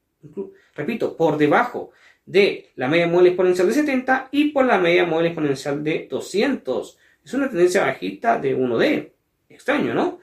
repito, 0.74 1.16
por 1.16 1.38
debajo 1.38 1.90
de 2.26 2.72
la 2.76 2.88
media 2.88 3.06
móvil 3.06 3.28
exponencial 3.28 3.68
de 3.68 3.74
70 3.74 4.28
y 4.32 4.50
por 4.50 4.66
la 4.66 4.78
media 4.78 5.06
móvil 5.06 5.28
exponencial 5.28 5.82
de 5.82 6.06
200. 6.10 6.98
Es 7.24 7.34
una 7.34 7.48
tendencia 7.48 7.82
bajista 7.82 8.38
de 8.38 8.56
1D. 8.56 9.12
Extraño, 9.48 9.94
¿no? 9.94 10.18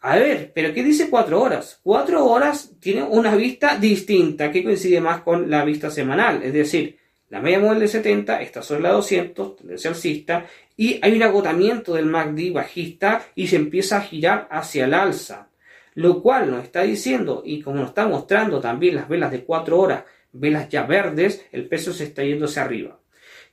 A 0.00 0.16
ver, 0.16 0.52
pero 0.54 0.74
¿qué 0.74 0.82
dice 0.82 1.08
4 1.08 1.40
horas? 1.40 1.80
4 1.82 2.26
horas 2.26 2.74
tiene 2.80 3.02
una 3.04 3.36
vista 3.36 3.78
distinta 3.78 4.50
que 4.50 4.64
coincide 4.64 5.00
más 5.00 5.22
con 5.22 5.48
la 5.48 5.64
vista 5.64 5.90
semanal. 5.90 6.42
Es 6.42 6.52
decir, 6.52 6.98
la 7.34 7.40
media 7.40 7.58
móvil 7.58 7.80
de 7.80 7.88
70 7.88 8.42
está 8.42 8.62
sobre 8.62 8.82
la 8.82 8.92
200, 8.92 9.56
tendencia 9.56 9.90
alcista, 9.90 10.46
y 10.76 11.00
hay 11.02 11.16
un 11.16 11.22
agotamiento 11.24 11.94
del 11.94 12.06
MACD 12.06 12.52
bajista 12.52 13.26
y 13.34 13.48
se 13.48 13.56
empieza 13.56 13.96
a 13.96 14.02
girar 14.02 14.46
hacia 14.52 14.84
el 14.84 14.94
alza. 14.94 15.48
Lo 15.94 16.22
cual 16.22 16.48
nos 16.48 16.62
está 16.62 16.82
diciendo, 16.82 17.42
y 17.44 17.60
como 17.60 17.80
nos 17.80 17.88
está 17.88 18.06
mostrando 18.06 18.60
también 18.60 18.94
las 18.94 19.08
velas 19.08 19.32
de 19.32 19.42
4 19.42 19.76
horas, 19.76 20.04
velas 20.30 20.68
ya 20.68 20.84
verdes, 20.84 21.44
el 21.50 21.66
peso 21.66 21.92
se 21.92 22.04
está 22.04 22.22
yendo 22.22 22.44
hacia 22.44 22.62
arriba. 22.62 23.00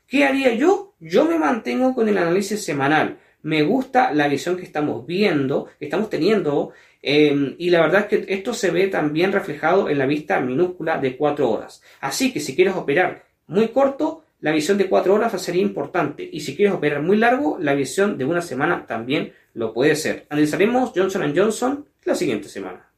¿Qué 0.05 0.25
haría 0.25 0.53
yo? 0.53 0.93
Yo 0.99 1.25
me 1.25 1.39
mantengo 1.39 1.95
con 1.95 2.07
el 2.07 2.19
análisis 2.19 2.63
semanal. 2.63 3.17
Me 3.41 3.63
gusta 3.63 4.13
la 4.13 4.27
visión 4.27 4.57
que 4.57 4.63
estamos 4.63 5.07
viendo, 5.07 5.69
que 5.79 5.85
estamos 5.85 6.07
teniendo, 6.11 6.71
em, 7.01 7.55
y 7.57 7.71
la 7.71 7.81
verdad 7.81 8.01
es 8.01 8.05
que 8.05 8.31
esto 8.31 8.53
se 8.53 8.69
ve 8.69 8.89
también 8.89 9.31
reflejado 9.31 9.89
en 9.89 9.97
la 9.97 10.05
vista 10.05 10.39
minúscula 10.39 10.99
de 10.99 11.17
4 11.17 11.49
horas. 11.49 11.81
Así 11.99 12.31
que 12.31 12.39
si 12.39 12.55
quieres 12.55 12.75
operar 12.75 13.30
muy 13.47 13.69
corto, 13.69 14.23
la 14.39 14.51
visión 14.51 14.77
de 14.77 14.89
4 14.89 15.13
horas 15.13 15.41
sería 15.41 15.61
importante. 15.61 16.27
Y 16.31 16.41
si 16.41 16.55
quieres 16.55 16.73
operar 16.73 17.01
muy 17.01 17.17
largo, 17.17 17.57
la 17.59 17.75
visión 17.75 18.17
de 18.17 18.25
una 18.25 18.41
semana 18.41 18.87
también 18.87 19.33
lo 19.53 19.73
puede 19.73 19.95
ser. 19.95 20.25
Analizaremos 20.29 20.91
Johnson 20.95 21.33
Johnson 21.35 21.85
la 22.03 22.15
siguiente 22.15 22.49
semana. 22.49 22.91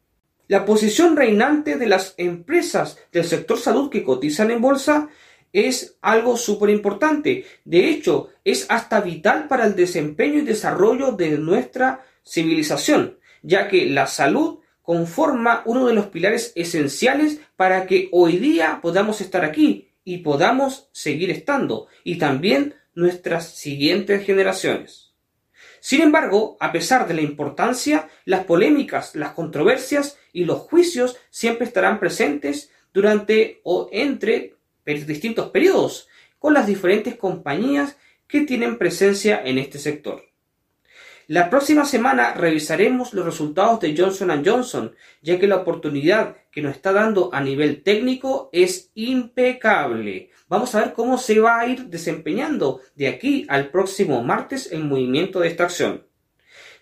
La 0.48 0.66
posición 0.66 1.16
reinante 1.16 1.78
de 1.78 1.88
las 1.88 2.16
empresas 2.18 2.98
del 3.12 3.26
sector 3.26 3.58
salud 3.58 3.90
que 3.90 4.04
cotizan 4.04 4.52
en 4.52 4.62
bolsa 4.62 5.10
es 5.52 5.98
algo 6.02 6.38
súper 6.38 6.70
importante. 6.70 7.46
De 7.66 7.90
hecho, 7.90 8.30
es 8.44 8.66
hasta 8.70 9.02
vital 9.02 9.48
para 9.48 9.66
el 9.66 9.76
desempeño 9.76 10.40
y 10.40 10.42
desarrollo 10.42 11.12
de 11.12 11.38
nuestra 11.38 12.06
civilización, 12.26 13.20
ya 13.42 13.68
que 13.68 13.86
la 13.86 14.08
salud 14.08 14.60
conforma 14.82 15.62
uno 15.66 15.88
de 15.88 15.94
los 15.94 16.08
pilares 16.08 16.52
esenciales 16.56 17.40
para 17.56 17.86
que 17.86 18.10
hoy 18.12 18.38
día 18.38 18.80
podamos 18.82 19.22
estar 19.22 19.46
aquí 19.46 19.93
y 20.04 20.20
podamos 20.20 20.90
seguir 20.92 21.32
estando, 21.32 21.88
y 22.04 22.18
también 22.18 22.76
nuestras 22.96 23.56
siguientes 23.56 24.26
generaciones. 24.26 25.14
Sin 25.80 26.02
embargo, 26.02 26.56
a 26.60 26.72
pesar 26.72 27.08
de 27.08 27.14
la 27.14 27.22
importancia, 27.22 28.08
las 28.26 28.46
polémicas, 28.46 29.16
las 29.16 29.32
controversias 29.32 30.18
y 30.32 30.46
los 30.46 30.60
juicios 30.60 31.18
siempre 31.30 31.68
estarán 31.68 32.00
presentes 32.00 32.72
durante 32.94 33.60
o 33.64 33.90
entre 33.92 34.56
distintos 34.86 35.50
periodos 35.50 36.08
con 36.40 36.54
las 36.54 36.68
diferentes 36.68 37.16
compañías 37.16 37.98
que 38.28 38.42
tienen 38.42 38.78
presencia 38.78 39.42
en 39.44 39.58
este 39.58 39.80
sector. 39.80 40.33
La 41.28 41.50
próxima 41.50 41.86
semana 41.86 42.34
revisaremos 42.34 43.14
los 43.14 43.24
resultados 43.24 43.80
de 43.80 43.96
Johnson 43.98 44.44
Johnson, 44.46 44.94
ya 45.22 45.40
que 45.40 45.48
la 45.48 45.56
oportunidad 45.56 46.36
que 46.52 46.62
nos 46.62 46.76
está 46.76 46.92
dando 46.92 47.30
a 47.34 47.40
nivel 47.40 47.82
técnico 47.82 48.50
es 48.52 48.92
impecable. 48.94 50.32
Vamos 50.50 50.76
a 50.76 50.82
ver 50.82 50.94
cómo 50.94 51.18
se 51.18 51.40
va 51.40 51.60
a 51.60 51.68
ir 51.68 51.86
desempeñando 51.86 52.82
de 52.96 53.08
aquí 53.08 53.46
al 53.48 53.70
próximo 53.70 54.22
martes 54.22 54.70
el 54.74 54.84
movimiento 54.84 55.40
de 55.40 55.48
esta 55.48 55.64
acción. 55.64 56.06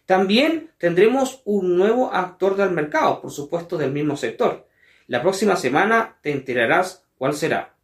También 0.08 0.72
tendremos 0.80 1.44
un 1.46 1.78
nuevo 1.78 2.12
actor 2.12 2.58
del 2.58 2.72
mercado, 2.72 3.22
por 3.22 3.30
supuesto 3.30 3.78
del 3.78 3.92
mismo 3.92 4.18
sector. 4.18 4.68
La 5.06 5.22
próxima 5.22 5.56
semana 5.56 6.18
te 6.24 6.32
enterarás 6.32 7.06
cuál 7.16 7.36
será. 7.36 7.76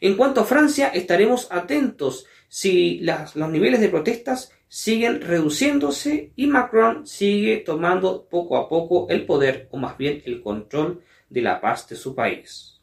En 0.00 0.16
cuanto 0.16 0.40
a 0.40 0.44
Francia, 0.44 0.88
estaremos 0.88 1.48
atentos 1.50 2.26
si 2.48 3.00
los 3.00 3.50
niveles 3.50 3.80
de 3.80 3.90
protestas 3.90 4.52
siguen 4.74 5.20
reduciéndose 5.20 6.32
y 6.34 6.46
Macron 6.46 7.06
sigue 7.06 7.58
tomando 7.58 8.26
poco 8.26 8.56
a 8.56 8.70
poco 8.70 9.06
el 9.10 9.26
poder 9.26 9.68
o 9.70 9.76
más 9.76 9.98
bien 9.98 10.22
el 10.24 10.40
control 10.40 11.02
de 11.28 11.42
la 11.42 11.60
paz 11.60 11.86
de 11.90 11.94
su 11.94 12.14
país. 12.14 12.80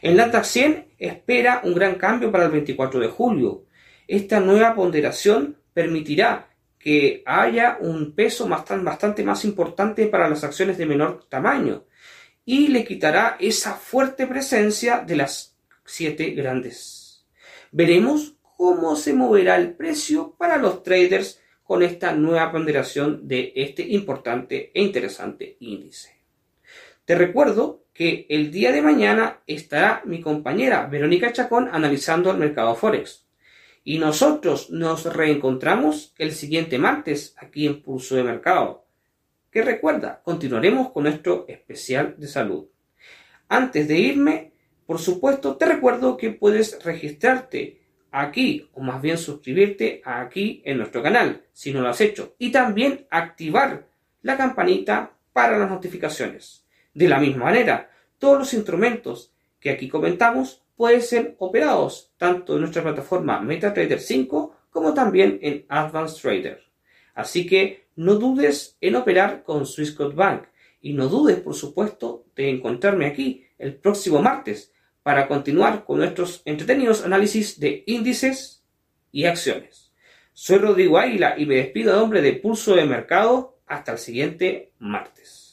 En 0.00 0.16
la 0.16 0.44
100 0.44 0.94
espera 0.96 1.60
un 1.64 1.74
gran 1.74 1.96
cambio 1.96 2.30
para 2.30 2.44
el 2.44 2.52
24 2.52 3.00
de 3.00 3.08
julio. 3.08 3.64
Esta 4.06 4.38
nueva 4.38 4.76
ponderación 4.76 5.58
permitirá 5.72 6.54
que 6.78 7.24
haya 7.26 7.78
un 7.80 8.14
peso 8.14 8.48
bastante 8.48 9.24
más 9.24 9.44
importante 9.44 10.06
para 10.06 10.28
las 10.28 10.44
acciones 10.44 10.78
de 10.78 10.86
menor 10.86 11.26
tamaño 11.28 11.84
y 12.44 12.68
le 12.68 12.84
quitará 12.84 13.38
esa 13.40 13.74
fuerte 13.74 14.28
presencia 14.28 15.00
de 15.00 15.16
las 15.16 15.56
siete 15.84 16.30
grandes. 16.30 17.26
Veremos 17.72 18.33
cómo 18.56 18.96
se 18.96 19.12
moverá 19.12 19.56
el 19.56 19.74
precio 19.74 20.34
para 20.38 20.58
los 20.58 20.82
traders 20.82 21.40
con 21.62 21.82
esta 21.82 22.12
nueva 22.12 22.52
ponderación 22.52 23.26
de 23.26 23.52
este 23.56 23.82
importante 23.82 24.70
e 24.74 24.82
interesante 24.82 25.56
índice. 25.60 26.20
Te 27.04 27.14
recuerdo 27.14 27.84
que 27.92 28.26
el 28.28 28.50
día 28.50 28.72
de 28.72 28.82
mañana 28.82 29.40
estará 29.46 30.02
mi 30.04 30.20
compañera 30.20 30.86
Verónica 30.86 31.32
Chacón 31.32 31.68
analizando 31.70 32.30
el 32.30 32.38
mercado 32.38 32.74
Forex. 32.74 33.24
Y 33.84 33.98
nosotros 33.98 34.70
nos 34.70 35.04
reencontramos 35.04 36.14
el 36.18 36.32
siguiente 36.32 36.78
martes 36.78 37.34
aquí 37.38 37.66
en 37.66 37.82
Pulso 37.82 38.16
de 38.16 38.24
Mercado. 38.24 38.86
Que 39.50 39.62
recuerda, 39.62 40.22
continuaremos 40.24 40.90
con 40.90 41.04
nuestro 41.04 41.44
especial 41.48 42.14
de 42.18 42.26
salud. 42.26 42.66
Antes 43.48 43.86
de 43.86 43.98
irme, 43.98 44.52
por 44.86 44.98
supuesto, 44.98 45.56
te 45.56 45.66
recuerdo 45.66 46.16
que 46.16 46.30
puedes 46.30 46.82
registrarte 46.82 47.83
aquí, 48.14 48.70
o 48.74 48.80
más 48.80 49.02
bien 49.02 49.18
suscribirte 49.18 50.00
aquí 50.04 50.62
en 50.64 50.78
nuestro 50.78 51.02
canal, 51.02 51.42
si 51.52 51.72
no 51.72 51.80
lo 51.80 51.88
has 51.88 52.00
hecho, 52.00 52.36
y 52.38 52.52
también 52.52 53.06
activar 53.10 53.86
la 54.22 54.36
campanita 54.36 55.12
para 55.32 55.58
las 55.58 55.68
notificaciones. 55.68 56.64
De 56.94 57.08
la 57.08 57.18
misma 57.18 57.46
manera, 57.46 57.90
todos 58.18 58.38
los 58.38 58.54
instrumentos 58.54 59.32
que 59.58 59.70
aquí 59.70 59.88
comentamos 59.88 60.62
pueden 60.76 61.02
ser 61.02 61.34
operados 61.38 62.12
tanto 62.16 62.54
en 62.54 62.60
nuestra 62.60 62.84
plataforma 62.84 63.40
MetaTrader 63.40 64.00
5 64.00 64.56
como 64.70 64.94
también 64.94 65.40
en 65.42 65.66
Advanced 65.68 66.22
Trader. 66.22 66.62
Así 67.14 67.46
que 67.46 67.86
no 67.96 68.14
dudes 68.14 68.76
en 68.80 68.94
operar 68.94 69.42
con 69.42 69.66
Swissquote 69.66 70.14
Bank 70.14 70.44
y 70.80 70.92
no 70.92 71.08
dudes, 71.08 71.40
por 71.40 71.54
supuesto, 71.54 72.26
de 72.36 72.50
encontrarme 72.50 73.06
aquí 73.06 73.44
el 73.58 73.74
próximo 73.74 74.22
martes 74.22 74.72
para 75.04 75.28
continuar 75.28 75.84
con 75.84 75.98
nuestros 75.98 76.40
entretenidos 76.46 77.04
análisis 77.04 77.60
de 77.60 77.84
índices 77.86 78.64
y 79.12 79.26
acciones. 79.26 79.92
Soy 80.32 80.58
Rodrigo 80.58 80.98
Águila 80.98 81.34
y 81.38 81.44
me 81.44 81.56
despido 81.56 81.92
a 81.92 81.96
nombre 81.96 82.22
de 82.22 82.32
Pulso 82.32 82.74
de 82.74 82.86
Mercado 82.86 83.58
hasta 83.66 83.92
el 83.92 83.98
siguiente 83.98 84.72
martes. 84.78 85.43